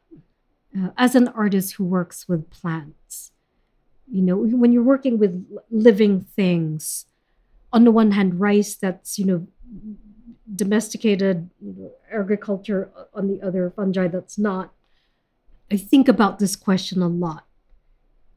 uh, 0.77 0.91
as 0.97 1.15
an 1.15 1.29
artist 1.29 1.75
who 1.75 1.85
works 1.85 2.29
with 2.29 2.51
plants. 2.51 3.33
You 4.11 4.23
know, 4.23 4.37
when 4.37 4.73
you're 4.73 4.83
working 4.83 5.19
with 5.19 5.47
living 5.71 6.27
things, 6.37 7.07
on 7.73 7.85
the 7.85 7.91
one 7.91 8.13
hand, 8.13 8.41
rice 8.41 8.77
that's 8.77 9.19
you 9.19 9.25
know 9.25 9.47
domesticated 10.55 11.51
you 11.61 11.75
know, 11.77 11.93
agriculture, 12.13 12.91
on 13.13 13.27
the 13.27 13.43
other, 13.43 13.73
fungi 13.75 14.07
that's 14.07 14.39
not. 14.39 14.73
I 15.71 15.77
think 15.77 16.09
about 16.09 16.39
this 16.39 16.55
question 16.55 17.03
a 17.03 17.09
lot. 17.09 17.47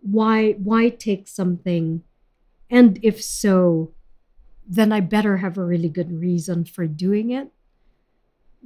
Why 0.02 0.54
why 0.54 0.90
take 0.90 1.28
something, 1.28 2.04
and 2.70 3.00
if 3.04 3.22
so, 3.22 3.92
then 4.68 4.92
I 4.92 5.02
better 5.02 5.38
have 5.38 5.58
a 5.58 5.66
really 5.66 5.90
good 5.90 6.20
reason 6.20 6.66
for 6.66 6.88
doing 6.88 7.32
it, 7.32 7.50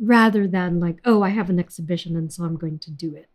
rather 0.02 0.48
than 0.48 0.80
like, 0.80 1.00
oh, 1.06 1.22
I 1.22 1.30
have 1.30 1.50
an 1.50 1.60
exhibition 1.60 2.16
and 2.16 2.32
so 2.32 2.44
I'm 2.44 2.58
going 2.58 2.80
to 2.80 2.92
do 2.92 3.16
it. 3.16 3.30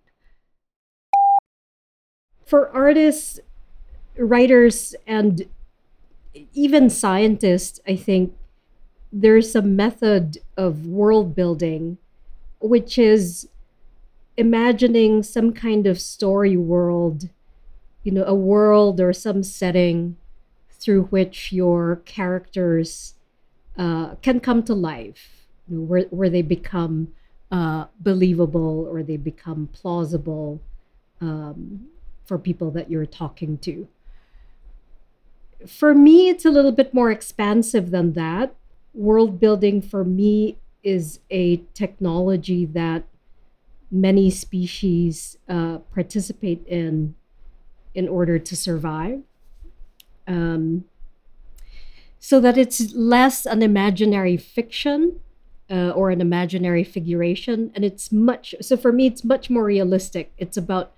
For 2.48 2.70
artists, 2.70 3.40
writers, 4.16 4.94
and 5.06 5.46
even 6.54 6.88
scientists, 6.88 7.78
I 7.86 7.94
think 7.94 8.34
there's 9.12 9.54
a 9.54 9.60
method 9.62 10.38
of 10.56 10.86
world 10.86 11.36
building, 11.36 11.98
which 12.60 12.98
is 12.98 13.50
imagining 14.38 15.22
some 15.22 15.52
kind 15.52 15.86
of 15.86 16.00
story 16.00 16.56
world, 16.56 17.28
you 18.04 18.12
know, 18.12 18.24
a 18.24 18.34
world 18.34 19.00
or 19.00 19.12
some 19.12 19.42
setting 19.42 20.16
through 20.70 21.04
which 21.04 21.52
your 21.52 21.96
characters 22.06 23.14
uh, 23.76 24.14
can 24.22 24.40
come 24.40 24.62
to 24.64 24.74
life, 24.74 25.46
you 25.68 25.76
know, 25.76 25.84
where, 25.84 26.06
where 26.10 26.30
they 26.30 26.42
become 26.42 27.08
uh, 27.52 27.86
believable 28.00 28.88
or 28.90 29.02
they 29.02 29.18
become 29.18 29.68
plausible 29.74 30.62
um, 31.20 31.88
for 32.28 32.38
people 32.38 32.70
that 32.70 32.90
you're 32.90 33.06
talking 33.06 33.58
to 33.58 33.88
for 35.66 35.94
me, 35.94 36.28
it's 36.28 36.44
a 36.44 36.50
little 36.50 36.72
bit 36.72 36.94
more 36.94 37.10
expansive 37.10 37.90
than 37.90 38.12
that. 38.12 38.54
World 38.94 39.40
building 39.40 39.82
for 39.82 40.04
me 40.04 40.58
is 40.82 41.20
a 41.30 41.56
technology 41.74 42.64
that 42.64 43.04
many 43.90 44.30
species 44.30 45.38
uh, 45.48 45.78
participate 45.94 46.66
in 46.66 47.14
in 47.94 48.06
order 48.06 48.38
to 48.38 48.54
survive. 48.54 49.22
Um, 50.26 50.84
so 52.20 52.40
that 52.40 52.58
it's 52.58 52.92
less 52.94 53.46
an 53.46 53.62
imaginary 53.62 54.36
fiction 54.36 55.20
uh, 55.70 55.90
or 55.90 56.10
an 56.10 56.20
imaginary 56.20 56.84
figuration. 56.84 57.72
And 57.74 57.84
it's 57.84 58.12
much, 58.12 58.54
so 58.60 58.76
for 58.76 58.92
me, 58.92 59.06
it's 59.06 59.24
much 59.24 59.50
more 59.50 59.64
realistic. 59.64 60.32
It's 60.36 60.56
about 60.56 60.92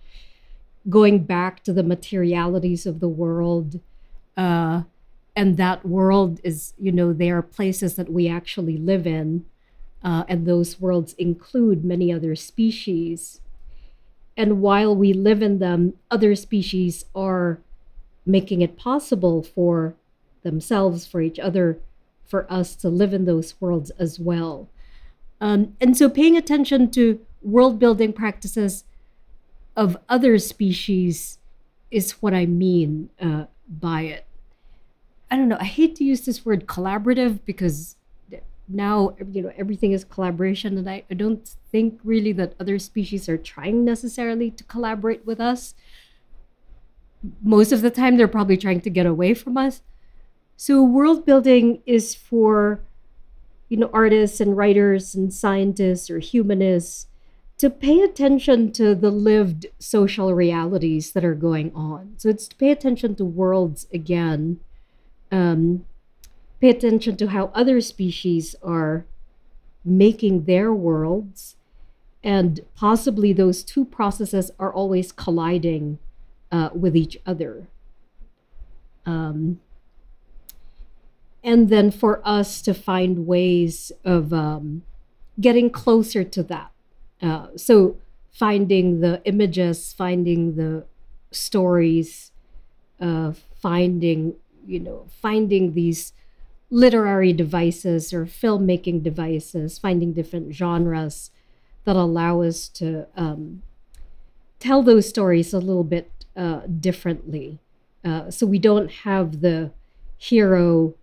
going 0.88 1.24
back 1.24 1.62
to 1.64 1.72
the 1.72 1.82
materialities 1.82 2.86
of 2.86 3.00
the 3.00 3.08
world 3.08 3.80
uh, 4.36 4.82
and 5.36 5.56
that 5.56 5.84
world 5.84 6.40
is 6.42 6.72
you 6.78 6.90
know 6.90 7.12
there 7.12 7.38
are 7.38 7.42
places 7.42 7.96
that 7.96 8.10
we 8.10 8.28
actually 8.28 8.76
live 8.76 9.06
in 9.06 9.44
uh, 10.02 10.24
and 10.28 10.46
those 10.46 10.80
worlds 10.80 11.12
include 11.14 11.84
many 11.84 12.12
other 12.12 12.34
species. 12.34 13.40
And 14.36 14.62
while 14.62 14.96
we 14.96 15.12
live 15.12 15.42
in 15.42 15.58
them 15.58 15.94
other 16.10 16.34
species 16.34 17.04
are 17.14 17.60
making 18.24 18.62
it 18.62 18.76
possible 18.76 19.42
for 19.42 19.94
themselves 20.42 21.06
for 21.06 21.20
each 21.20 21.38
other 21.38 21.78
for 22.26 22.50
us 22.50 22.74
to 22.76 22.88
live 22.88 23.12
in 23.12 23.24
those 23.24 23.60
worlds 23.60 23.90
as 23.98 24.18
well. 24.18 24.68
Um, 25.40 25.76
and 25.80 25.96
so 25.96 26.08
paying 26.08 26.36
attention 26.36 26.90
to 26.92 27.20
world 27.42 27.78
building 27.78 28.12
practices 28.12 28.84
of 29.76 29.96
other 30.08 30.38
species 30.38 31.38
is 31.90 32.12
what 32.22 32.34
i 32.34 32.46
mean 32.46 33.10
uh, 33.20 33.44
by 33.68 34.02
it 34.02 34.26
I 35.30 35.36
don't 35.36 35.48
know. 35.48 35.58
I 35.60 35.64
hate 35.64 35.94
to 35.96 36.04
use 36.04 36.22
this 36.22 36.44
word 36.44 36.66
collaborative 36.66 37.40
because 37.44 37.96
now 38.68 39.16
you 39.30 39.42
know 39.42 39.52
everything 39.56 39.92
is 39.92 40.04
collaboration, 40.04 40.76
and 40.76 40.90
I, 40.90 41.04
I 41.10 41.14
don't 41.14 41.48
think 41.70 42.00
really 42.02 42.32
that 42.32 42.54
other 42.58 42.78
species 42.78 43.28
are 43.28 43.38
trying 43.38 43.84
necessarily 43.84 44.50
to 44.50 44.64
collaborate 44.64 45.24
with 45.24 45.40
us. 45.40 45.74
Most 47.42 47.70
of 47.70 47.82
the 47.82 47.90
time, 47.90 48.16
they're 48.16 48.28
probably 48.28 48.56
trying 48.56 48.80
to 48.80 48.90
get 48.90 49.06
away 49.06 49.34
from 49.34 49.56
us. 49.56 49.82
So 50.56 50.82
world 50.82 51.24
building 51.24 51.82
is 51.86 52.14
for 52.14 52.80
you 53.68 53.76
know 53.76 53.90
artists 53.92 54.40
and 54.40 54.56
writers 54.56 55.14
and 55.14 55.32
scientists 55.32 56.10
or 56.10 56.18
humanists 56.18 57.06
to 57.60 57.68
pay 57.68 58.00
attention 58.00 58.72
to 58.72 58.94
the 58.94 59.10
lived 59.10 59.66
social 59.78 60.32
realities 60.32 61.12
that 61.12 61.26
are 61.26 61.34
going 61.34 61.70
on. 61.74 62.14
So 62.16 62.30
it's 62.30 62.48
to 62.48 62.56
pay 62.56 62.70
attention 62.70 63.16
to 63.16 63.24
worlds 63.26 63.86
again. 63.92 64.60
Um, 65.30 65.84
pay 66.58 66.70
attention 66.70 67.18
to 67.18 67.26
how 67.26 67.50
other 67.54 67.82
species 67.82 68.56
are 68.62 69.04
making 69.84 70.44
their 70.44 70.72
worlds. 70.72 71.56
And 72.24 72.60
possibly 72.76 73.34
those 73.34 73.62
two 73.62 73.84
processes 73.84 74.50
are 74.58 74.72
always 74.72 75.12
colliding 75.12 75.98
uh, 76.50 76.70
with 76.72 76.96
each 76.96 77.18
other. 77.26 77.68
Um, 79.04 79.60
and 81.44 81.68
then 81.68 81.90
for 81.90 82.22
us 82.26 82.62
to 82.62 82.72
find 82.72 83.26
ways 83.26 83.92
of 84.02 84.32
um, 84.32 84.80
getting 85.38 85.68
closer 85.68 86.24
to 86.24 86.42
that 86.44 86.72
uh, 87.22 87.48
so 87.56 87.96
finding 88.30 89.00
the 89.00 89.20
images 89.24 89.92
finding 89.92 90.56
the 90.56 90.84
stories 91.30 92.32
uh, 93.00 93.32
finding 93.60 94.34
you 94.66 94.80
know, 94.80 95.06
finding 95.20 95.74
these 95.74 96.12
literary 96.70 97.32
devices 97.32 98.12
or 98.12 98.26
filmmaking 98.26 99.02
devices, 99.02 99.78
finding 99.78 100.12
different 100.12 100.54
genres 100.54 101.30
that 101.84 101.96
allow 101.96 102.42
us 102.42 102.68
to 102.68 103.06
um, 103.16 103.62
tell 104.58 104.82
those 104.82 105.08
stories 105.08 105.52
a 105.52 105.58
little 105.58 105.84
bit 105.84 106.10
uh, 106.36 106.60
differently. 106.80 107.58
Uh, 108.04 108.30
so 108.30 108.46
we 108.46 108.58
don't 108.58 108.90
have 108.90 109.40
the 109.40 109.72
hero 110.16 110.94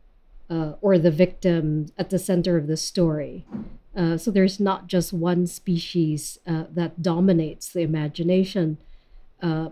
uh, 0.49 0.73
or 0.82 0.97
the 0.97 1.12
victim 1.12 1.88
at 1.97 2.10
the 2.10 2.19
center 2.19 2.56
of 2.56 2.67
the 2.67 2.77
story. 2.77 3.45
Uh, 3.97 4.15
so 4.15 4.29
there's 4.29 4.60
not 4.60 4.86
just 4.86 5.12
one 5.12 5.47
species 5.47 6.38
uh, 6.45 6.65
that 6.69 7.01
dominates 7.01 7.73
the 7.73 7.81
imagination. 7.81 8.77
Uh, 9.41 9.69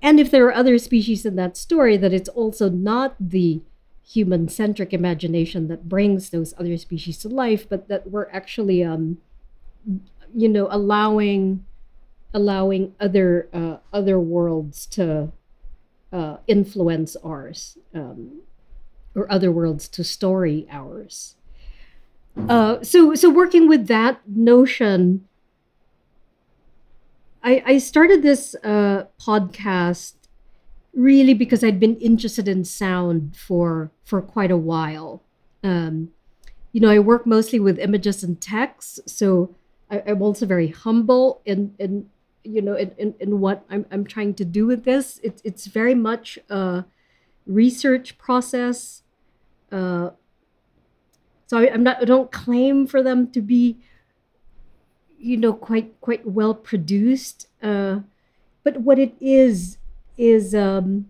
and 0.00 0.18
if 0.18 0.30
there 0.30 0.46
are 0.46 0.54
other 0.54 0.78
species 0.78 1.26
in 1.26 1.36
that 1.36 1.56
story, 1.56 1.98
that 1.98 2.14
it's 2.14 2.30
also 2.30 2.70
not 2.70 3.14
the 3.20 3.60
human 4.02 4.48
centric 4.48 4.94
imagination 4.94 5.68
that 5.68 5.88
brings 5.88 6.30
those 6.30 6.54
other 6.58 6.78
species 6.78 7.18
to 7.18 7.28
life, 7.28 7.68
but 7.68 7.88
that 7.88 8.10
we're 8.10 8.30
actually, 8.30 8.82
um, 8.82 9.18
you 10.34 10.48
know, 10.48 10.68
allowing 10.70 11.64
allowing 12.32 12.94
other 13.00 13.48
uh, 13.52 13.76
other 13.92 14.18
worlds 14.18 14.86
to 14.86 15.32
uh, 16.12 16.36
influence 16.46 17.16
ours, 17.24 17.76
um, 17.94 18.40
or 19.14 19.30
other 19.30 19.50
worlds 19.52 19.88
to 19.88 20.04
story 20.04 20.66
ours. 20.70 21.34
Uh, 22.48 22.82
so 22.82 23.14
so 23.14 23.30
working 23.30 23.66
with 23.66 23.86
that 23.88 24.20
notion 24.28 25.26
I, 27.46 27.62
I 27.64 27.78
started 27.78 28.22
this 28.22 28.56
uh, 28.64 29.04
podcast 29.20 30.14
really 30.92 31.32
because 31.32 31.62
I'd 31.62 31.78
been 31.78 31.94
interested 31.98 32.48
in 32.48 32.64
sound 32.64 33.36
for 33.36 33.92
for 34.04 34.20
quite 34.20 34.50
a 34.50 34.56
while. 34.56 35.22
Um, 35.62 36.10
you 36.72 36.80
know, 36.80 36.90
I 36.90 36.98
work 36.98 37.24
mostly 37.24 37.60
with 37.60 37.78
images 37.78 38.24
and 38.24 38.40
text, 38.40 39.08
so 39.08 39.54
I, 39.88 39.98
am 39.98 40.22
also 40.22 40.44
very 40.44 40.68
humble 40.68 41.40
in 41.44 41.72
in 41.78 42.10
you 42.42 42.62
know 42.62 42.74
in, 42.74 42.90
in, 42.98 43.14
in 43.20 43.38
what 43.38 43.64
I'm, 43.70 43.86
I'm 43.92 44.04
trying 44.04 44.34
to 44.34 44.44
do 44.44 44.66
with 44.66 44.82
this. 44.82 45.20
It's 45.22 45.40
it's 45.44 45.66
very 45.66 45.94
much 45.94 46.40
a 46.50 46.84
research 47.46 48.18
process. 48.18 49.02
Uh, 49.70 50.10
so 51.46 51.58
I, 51.58 51.72
I'm 51.72 51.82
not. 51.82 52.02
I 52.02 52.04
don't 52.04 52.30
claim 52.32 52.86
for 52.86 53.02
them 53.02 53.30
to 53.30 53.40
be, 53.40 53.78
you 55.18 55.36
know, 55.36 55.52
quite 55.52 56.00
quite 56.00 56.26
well 56.26 56.54
produced. 56.54 57.48
Uh, 57.62 58.00
but 58.64 58.80
what 58.80 58.98
it 58.98 59.14
is 59.20 59.78
is 60.18 60.54
um, 60.54 61.06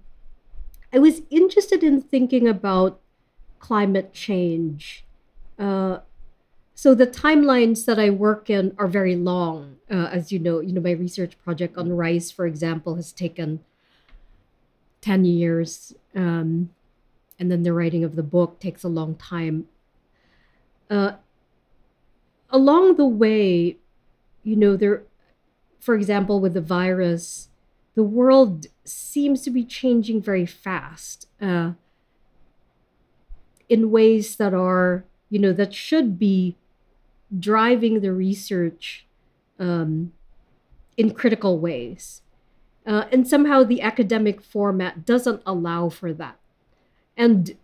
I 0.92 0.98
was 0.98 1.22
interested 1.30 1.82
in 1.82 2.02
thinking 2.02 2.46
about 2.46 3.00
climate 3.58 4.12
change. 4.12 5.04
Uh, 5.58 5.98
so 6.74 6.94
the 6.94 7.06
timelines 7.06 7.86
that 7.86 7.98
I 7.98 8.10
work 8.10 8.50
in 8.50 8.74
are 8.76 8.86
very 8.86 9.16
long, 9.16 9.76
uh, 9.90 10.10
as 10.12 10.30
you 10.30 10.38
know. 10.38 10.60
You 10.60 10.74
know, 10.74 10.82
my 10.82 10.90
research 10.90 11.38
project 11.42 11.78
on 11.78 11.90
rice, 11.92 12.30
for 12.30 12.46
example, 12.46 12.96
has 12.96 13.12
taken 13.12 13.60
ten 15.00 15.24
years, 15.24 15.94
um, 16.14 16.68
and 17.38 17.50
then 17.50 17.62
the 17.62 17.72
writing 17.72 18.04
of 18.04 18.16
the 18.16 18.22
book 18.22 18.60
takes 18.60 18.84
a 18.84 18.88
long 18.88 19.14
time. 19.14 19.68
Uh, 20.88 21.12
along 22.50 22.96
the 22.96 23.06
way, 23.06 23.76
you 24.42 24.56
know, 24.56 24.76
there, 24.76 25.02
for 25.80 25.94
example, 25.94 26.40
with 26.40 26.54
the 26.54 26.60
virus, 26.60 27.48
the 27.94 28.02
world 28.02 28.66
seems 28.84 29.42
to 29.42 29.50
be 29.50 29.64
changing 29.64 30.20
very 30.22 30.46
fast 30.46 31.28
uh, 31.40 31.72
in 33.68 33.90
ways 33.90 34.36
that 34.36 34.54
are, 34.54 35.04
you 35.30 35.38
know, 35.38 35.52
that 35.52 35.74
should 35.74 36.18
be 36.18 36.56
driving 37.36 38.00
the 38.00 38.12
research 38.12 39.06
um, 39.58 40.12
in 40.96 41.12
critical 41.12 41.58
ways. 41.58 42.22
Uh, 42.86 43.06
and 43.10 43.26
somehow 43.26 43.64
the 43.64 43.82
academic 43.82 44.40
format 44.40 45.04
doesn't 45.04 45.42
allow 45.44 45.88
for 45.88 46.12
that. 46.12 46.38
And 47.16 47.56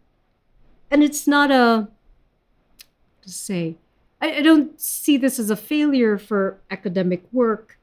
and 0.91 1.03
it's 1.03 1.27
not 1.27 1.51
a 1.51 1.89
to 3.23 3.31
say 3.31 3.77
I, 4.23 4.37
I 4.37 4.43
don't 4.43 4.81
see 4.81 5.17
this 5.17 5.39
as 5.39 5.51
a 5.51 5.57
failure 5.57 6.17
for 6.17 6.61
academic 6.71 7.25
work. 7.33 7.79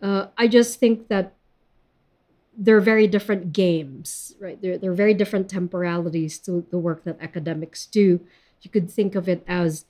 Uh, 0.00 0.28
I 0.38 0.46
just 0.46 0.78
think 0.78 1.08
that 1.08 1.34
they're 2.56 2.80
very 2.80 3.06
different 3.06 3.52
games, 3.52 4.34
right? 4.38 4.60
They're, 4.62 4.78
they're 4.78 4.94
very 4.94 5.14
different 5.14 5.50
temporalities 5.50 6.38
to 6.40 6.64
the 6.70 6.78
work 6.78 7.04
that 7.04 7.20
academics 7.20 7.86
do. 7.86 8.20
You 8.62 8.70
could 8.70 8.90
think 8.90 9.14
of 9.14 9.28
it 9.28 9.42
as 9.46 9.84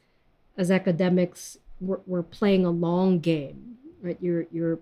as 0.56 0.70
academics, 0.70 1.56
we're, 1.80 2.00
we're 2.06 2.22
playing 2.22 2.66
a 2.66 2.70
long 2.70 3.18
game, 3.18 3.76
right? 4.02 4.18
You're 4.20 4.46
you're 4.50 4.78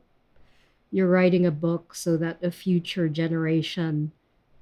you're 0.90 1.08
writing 1.08 1.44
a 1.46 1.50
book 1.50 1.94
so 1.94 2.16
that 2.16 2.42
a 2.42 2.50
future 2.50 3.08
generation 3.08 4.12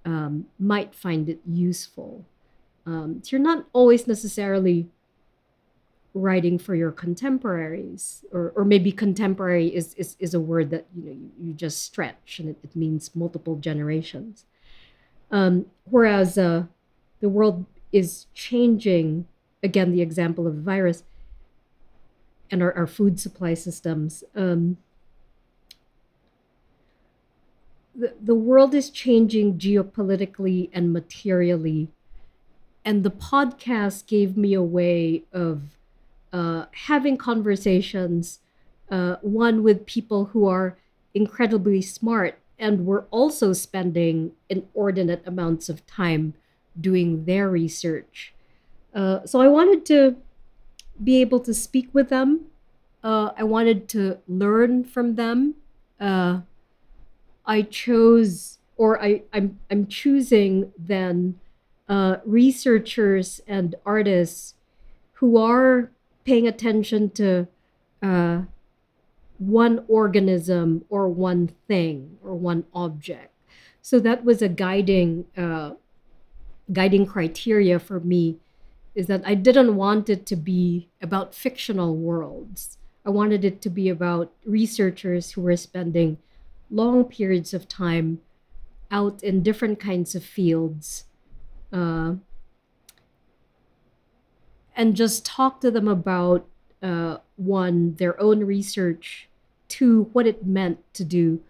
um, 0.05 0.47
might 0.59 0.95
find 0.95 1.29
it 1.29 1.41
useful. 1.47 2.25
Um, 2.85 3.21
so 3.23 3.37
you're 3.37 3.45
not 3.45 3.67
always 3.73 4.07
necessarily 4.07 4.89
writing 6.17 6.59
for 6.59 6.75
your 6.75 6.91
contemporaries, 6.91 8.25
or, 8.33 8.53
or 8.57 8.65
maybe 8.65 8.91
contemporary 8.91 9.69
is, 9.69 9.93
is, 9.95 10.17
is 10.19 10.33
a 10.33 10.41
word 10.41 10.71
that 10.71 10.87
you 10.97 11.05
know 11.05 11.13
you, 11.13 11.31
you 11.39 11.53
just 11.53 11.83
stretch 11.83 12.39
and 12.39 12.49
it, 12.49 12.57
it 12.63 12.75
means 12.75 13.15
multiple 13.15 13.57
generations. 13.57 14.47
Um, 15.31 15.67
whereas 15.85 16.39
uh, 16.39 16.65
the 17.21 17.29
world 17.29 17.67
is 17.93 18.27
changing 18.35 19.27
again 19.63 19.93
the 19.93 20.01
example 20.01 20.47
of 20.47 20.57
the 20.57 20.63
virus 20.63 21.03
and 22.51 22.63
our, 22.63 22.73
our 22.75 22.87
food 22.87 23.19
supply 23.21 23.55
systems 23.55 24.23
um, 24.35 24.77
the, 27.95 28.15
the 28.21 28.35
world 28.35 28.75
is 28.75 28.91
changing 28.91 29.59
geopolitically 29.59 30.69
and 30.73 30.93
materially 30.93 31.89
and 32.85 33.03
the 33.03 33.11
podcast 33.11 34.07
gave 34.07 34.37
me 34.37 34.55
a 34.55 34.63
way 34.63 35.25
of 35.33 35.76
uh, 36.37 36.67
having 36.89 37.17
conversations 37.17 38.41
uh, 38.91 39.17
one 39.23 39.63
with 39.63 39.87
people 39.87 40.27
who 40.27 40.47
are 40.47 40.77
incredibly 41.15 41.81
smart 41.83 42.39
and 42.59 42.87
were 42.87 43.07
also 43.11 43.53
spending 43.53 44.33
inordinate 44.49 45.23
amounts 45.27 45.69
of 45.69 45.87
time 45.87 46.35
doing 46.79 47.25
their 47.25 47.49
research 47.49 48.35
uh, 48.97 49.25
so 49.27 49.43
I 49.43 49.49
wanted 49.49 49.85
to 49.87 50.17
be 51.03 51.21
able 51.21 51.41
to 51.41 51.53
speak 51.53 51.91
with 51.93 52.09
them. 52.09 52.47
Uh, 53.05 53.31
I 53.37 53.45
wanted 53.45 53.89
to 53.91 54.19
learn 54.27 54.85
from 54.85 55.17
them. 55.17 55.55
Uh, 56.01 56.41
I 57.45 57.63
chose, 57.63 58.59
or 58.79 59.01
I, 59.01 59.23
I'm, 59.35 59.61
I'm 59.71 59.87
choosing 59.87 60.73
then 60.79 61.39
uh, 61.89 62.17
researchers 62.25 63.43
and 63.47 63.75
artists 63.85 64.55
who 65.15 65.37
are 65.37 65.91
paying 66.27 66.47
attention 66.47 67.09
to 67.11 67.47
uh, 68.03 68.43
one 69.39 69.85
organism 69.89 70.85
or 70.89 71.09
one 71.09 71.49
thing 71.69 72.19
or 72.23 72.35
one 72.35 72.65
object. 72.75 73.33
So 73.81 74.01
that 74.01 74.25
was 74.25 74.43
a 74.43 74.49
guiding 74.49 75.27
uh, 75.37 75.73
guiding 76.73 77.07
criteria 77.07 77.79
for 77.79 78.01
me 78.01 78.39
is 78.97 79.07
that 79.07 79.23
I 79.25 79.35
didn't 79.35 79.77
want 79.77 80.11
it 80.11 80.27
to 80.27 80.37
be 80.37 80.89
about 81.01 81.35
fictional 81.35 81.95
worlds. 81.95 82.79
I 83.05 83.11
wanted 83.11 83.45
it 83.45 83.61
to 83.63 83.71
be 83.71 83.89
about 83.89 84.33
researchers 84.45 85.31
who 85.31 85.43
were 85.43 85.57
spending 85.57 86.19
long 86.71 87.05
periods 87.05 87.55
of 87.55 87.69
time 87.69 88.21
out 88.91 89.23
in 89.23 89.45
different 89.45 89.79
kinds 89.79 90.17
of 90.17 90.25
fields 90.25 91.05
uh, 91.73 92.15
and 94.77 94.95
just 94.95 95.25
talk 95.25 95.61
to 95.63 95.71
them 95.71 95.89
about 95.89 96.47
uh, 96.83 97.17
one, 97.37 97.95
their 97.97 98.21
own 98.21 98.45
research, 98.45 99.29
two, 99.69 100.11
what 100.13 100.27
it 100.27 100.47
meant 100.47 100.79
to 100.95 101.05
do 101.05 101.41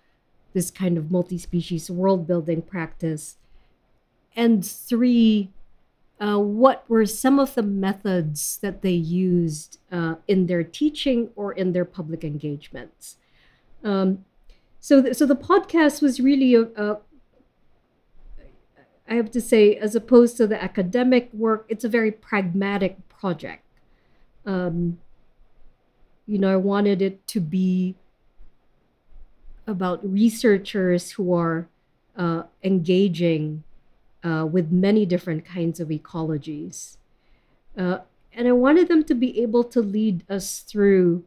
this 0.55 0.71
kind 0.71 0.97
of 0.97 1.11
multi 1.11 1.37
species 1.37 1.91
world 1.91 2.27
building 2.27 2.63
practice, 2.63 3.37
and 4.35 4.65
three, 4.65 5.51
uh, 6.19 6.39
what 6.39 6.89
were 6.89 7.05
some 7.05 7.39
of 7.39 7.55
the 7.55 7.63
methods 7.63 8.59
that 8.63 8.81
they 8.81 8.91
used 8.91 9.79
uh, 9.93 10.15
in 10.27 10.47
their 10.47 10.63
teaching 10.63 11.29
or 11.37 11.53
in 11.53 11.73
their 11.73 11.85
public 11.85 12.25
engagements. 12.25 13.17
Um, 13.85 14.25
so, 14.81 15.03
th- 15.03 15.17
so 15.17 15.27
the 15.27 15.37
podcast 15.37 16.01
was 16.01 16.21
really 16.21 16.55
a, 16.55 16.63
a, 16.63 16.99
I 19.09 19.15
have 19.15 19.31
to 19.33 19.41
say, 19.41 19.77
as 19.77 19.95
opposed 19.95 20.37
to 20.39 20.47
the 20.47 20.63
academic 20.63 21.31
work, 21.33 21.67
it's 21.69 21.85
a 21.85 21.89
very 21.89 22.11
pragmatic 22.11 23.09
project. 23.09 23.65
Um, 24.45 24.99
you 26.27 26.39
know, 26.39 26.53
I 26.53 26.57
wanted 26.57 27.01
it 27.03 27.27
to 27.29 27.41
be 27.41 27.95
about 29.67 30.01
researchers 30.09 31.13
who 31.13 31.33
are 31.33 31.69
uh, 32.17 32.45
engaging 32.65 33.63
uh, 34.25 34.47
with 34.51 34.73
many 34.73 35.07
different 35.07 35.45
kinds 35.45 35.79
of 35.79 35.89
ecologies. 35.89 36.97
Uh, 37.77 37.99
and 38.33 38.49
I 38.49 38.53
wanted 38.53 38.89
them 38.89 39.05
to 39.05 39.15
be 39.15 39.41
able 39.41 39.65
to 39.65 39.81
lead 39.81 40.25
us 40.29 40.61
through 40.61 41.25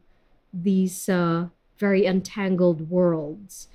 these 0.52 1.08
uh, 1.08 1.46
very 1.78 2.06
entangled 2.06 2.90
worlds. 2.90 3.68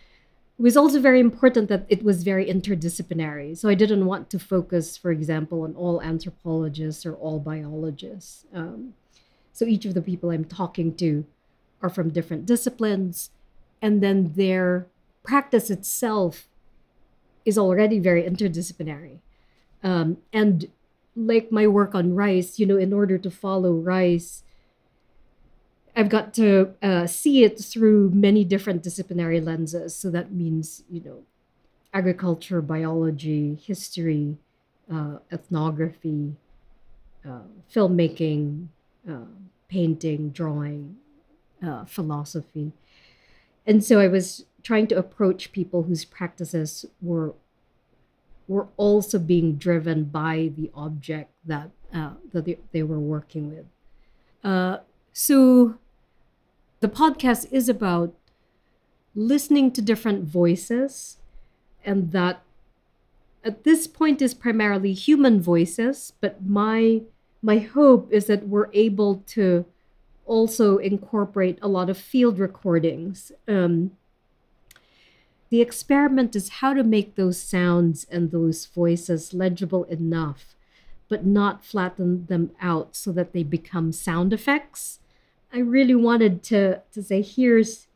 It 0.58 0.62
was 0.62 0.78
also 0.78 1.02
very 1.02 1.20
important 1.20 1.68
that 1.68 1.86
it 1.90 2.04
was 2.04 2.24
very 2.24 2.46
interdisciplinary. 2.46 3.58
So 3.58 3.68
I 3.68 3.76
didn't 3.76 4.06
want 4.06 4.30
to 4.30 4.40
focus, 4.40 4.96
for 4.96 5.12
example, 5.12 5.64
on 5.64 5.76
all 5.76 6.02
anthropologists 6.02 7.06
or 7.06 7.14
all 7.16 7.40
biologists. 7.40 8.46
Um, 8.54 8.94
so 9.52 9.66
each 9.66 9.86
of 9.86 9.94
the 9.94 10.02
people 10.02 10.32
I'm 10.32 10.46
talking 10.46 10.96
to 10.96 11.26
are 11.82 11.90
from 11.90 12.10
different 12.10 12.46
disciplines, 12.46 13.32
and 13.82 14.02
then 14.02 14.32
their 14.36 14.88
practice 15.24 15.70
itself 15.70 16.48
is 17.44 17.58
already 17.58 18.00
very 18.00 18.24
interdisciplinary. 18.24 19.20
Um, 19.84 20.18
and 20.32 20.70
like 21.16 21.52
my 21.52 21.68
work 21.68 21.94
on 21.94 22.16
rice, 22.16 22.60
you 22.60 22.66
know, 22.66 22.78
in 22.78 22.94
order 22.94 23.18
to 23.18 23.30
follow 23.30 23.74
rice, 23.74 24.44
I've 25.96 26.10
got 26.10 26.34
to 26.36 26.74
uh, 26.82 27.08
see 27.08 27.44
it 27.44 27.58
through 27.60 28.12
many 28.12 28.44
different 28.44 28.84
disciplinary 28.84 29.40
lenses. 29.40 29.96
So 29.96 30.12
that 30.12 30.32
means, 30.32 30.84
you 30.90 31.02
know, 31.02 31.24
agriculture, 31.94 32.62
biology, 32.62 33.56
history, 33.56 34.38
uh, 34.92 35.20
ethnography, 35.32 36.36
uh, 37.26 37.40
filmmaking, 37.74 38.68
uh, 39.10 39.26
painting, 39.70 40.30
drawing, 40.30 40.98
uh, 41.66 41.86
philosophy. 41.86 42.74
And 43.66 43.84
so 43.84 44.00
I 44.00 44.08
was 44.08 44.46
trying 44.64 44.88
to 44.88 44.98
approach 44.98 45.54
people 45.54 45.84
whose 45.84 46.06
practices 46.06 46.86
were 47.02 47.34
were 48.48 48.68
also 48.78 49.18
being 49.18 49.56
driven 49.56 50.04
by 50.04 50.52
the 50.56 50.70
object 50.76 51.32
that 51.46 51.72
uh, 51.94 52.12
that 52.32 52.46
they, 52.46 52.60
they 52.74 52.84
were 52.84 53.00
working 53.00 53.50
with. 53.56 53.66
So 55.14 55.80
the 56.86 56.92
podcast 56.92 57.48
is 57.52 57.68
about 57.68 58.14
listening 59.16 59.72
to 59.72 59.82
different 59.82 60.24
voices 60.24 61.18
and 61.84 62.12
that 62.12 62.44
at 63.44 63.64
this 63.64 63.88
point 63.88 64.22
is 64.22 64.36
primarily 64.36 64.94
human 64.94 65.42
voices, 65.42 66.14
but 66.22 66.46
my 66.46 67.02
my 67.42 67.58
hope 67.58 68.14
is 68.14 68.26
that 68.26 68.48
we're 68.48 68.70
able 68.74 69.24
to 69.26 69.66
also 70.28 70.78
incorporate 70.78 71.58
a 71.60 71.68
lot 71.68 71.90
of 71.90 71.98
field 71.98 72.38
recordings. 72.38 73.32
Um, 73.48 73.98
the 75.50 75.62
experiment 75.62 76.36
is 76.36 76.60
how 76.62 76.76
to 76.76 76.84
make 76.84 77.16
those 77.16 77.42
sounds 77.42 78.06
and 78.12 78.30
those 78.30 78.68
voices 78.68 79.34
legible 79.34 79.86
enough, 79.86 80.56
but 81.10 81.26
not 81.26 81.66
flatten 81.66 82.28
them 82.28 82.52
out 82.62 82.96
so 82.96 83.12
that 83.12 83.34
they 83.34 83.42
become 83.42 83.92
sound 83.92 84.32
effects. 84.34 85.00
I 85.56 85.60
really 85.60 85.96
wanted 85.96 86.44
to 86.44 86.82
to 86.92 87.02
say 87.02 87.22
here's 87.22 87.88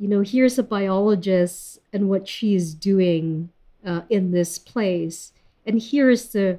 you 0.00 0.08
know 0.08 0.22
here's 0.22 0.58
a 0.58 0.64
biologist 0.64 1.78
and 1.92 2.08
what 2.08 2.26
she's 2.26 2.74
doing 2.74 3.50
uh, 3.86 4.02
in 4.10 4.32
this 4.32 4.58
place. 4.58 5.32
And 5.64 5.80
here's 5.80 6.30
the 6.30 6.58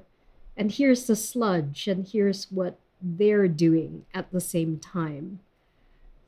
and 0.56 0.72
here's 0.72 1.06
the 1.06 1.18
sludge 1.18 1.86
and 1.90 2.08
here's 2.08 2.46
what 2.46 2.80
they're 3.02 3.50
doing 3.50 4.06
at 4.14 4.32
the 4.32 4.40
same 4.40 4.80
time. 4.80 5.40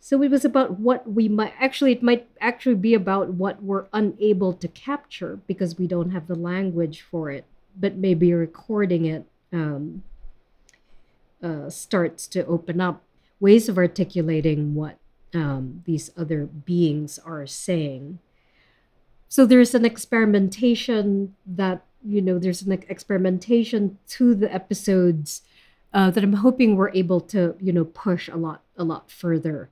So 0.02 0.22
it 0.22 0.32
was 0.32 0.44
about 0.44 0.82
what 0.82 1.10
we 1.10 1.30
might 1.30 1.54
actually 1.58 1.94
it 1.94 2.04
might 2.04 2.28
actually 2.42 2.76
be 2.76 2.94
about 2.94 3.30
what 3.30 3.64
we're 3.64 3.86
unable 3.94 4.52
to 4.52 4.68
capture 4.68 5.40
because 5.48 5.78
we 5.78 5.88
don't 5.88 6.12
have 6.12 6.28
the 6.28 6.36
language 6.36 7.06
for 7.10 7.32
it. 7.32 7.46
But 7.80 7.96
maybe 7.96 8.34
recording 8.34 9.06
it 9.06 9.26
um, 9.54 10.04
uh, 11.42 11.70
starts 11.70 12.28
to 12.28 12.46
open 12.48 12.82
up 12.82 13.02
ways 13.40 13.70
of 13.70 13.78
articulating 13.78 14.76
what 14.76 14.98
um, 15.34 15.82
these 15.86 16.12
other 16.18 16.46
beings 16.46 17.20
are 17.20 17.46
saying. 17.48 18.20
So 19.30 19.46
there's 19.46 19.74
an 19.74 19.86
experimentation 19.86 21.36
that 21.46 21.84
you 22.06 22.22
know 22.22 22.38
there's 22.38 22.62
an 22.62 22.72
experimentation 22.72 23.98
to 24.08 24.36
the 24.36 24.54
episodes 24.54 25.42
uh, 25.94 26.12
that 26.12 26.24
i'm 26.24 26.34
hoping 26.34 26.76
we're 26.76 26.92
able 26.92 27.22
to 27.22 27.56
you 27.60 27.72
know 27.72 27.86
push 27.86 28.28
a 28.28 28.36
lot 28.36 28.62
a 28.78 28.84
lot 28.84 29.10
further 29.10 29.70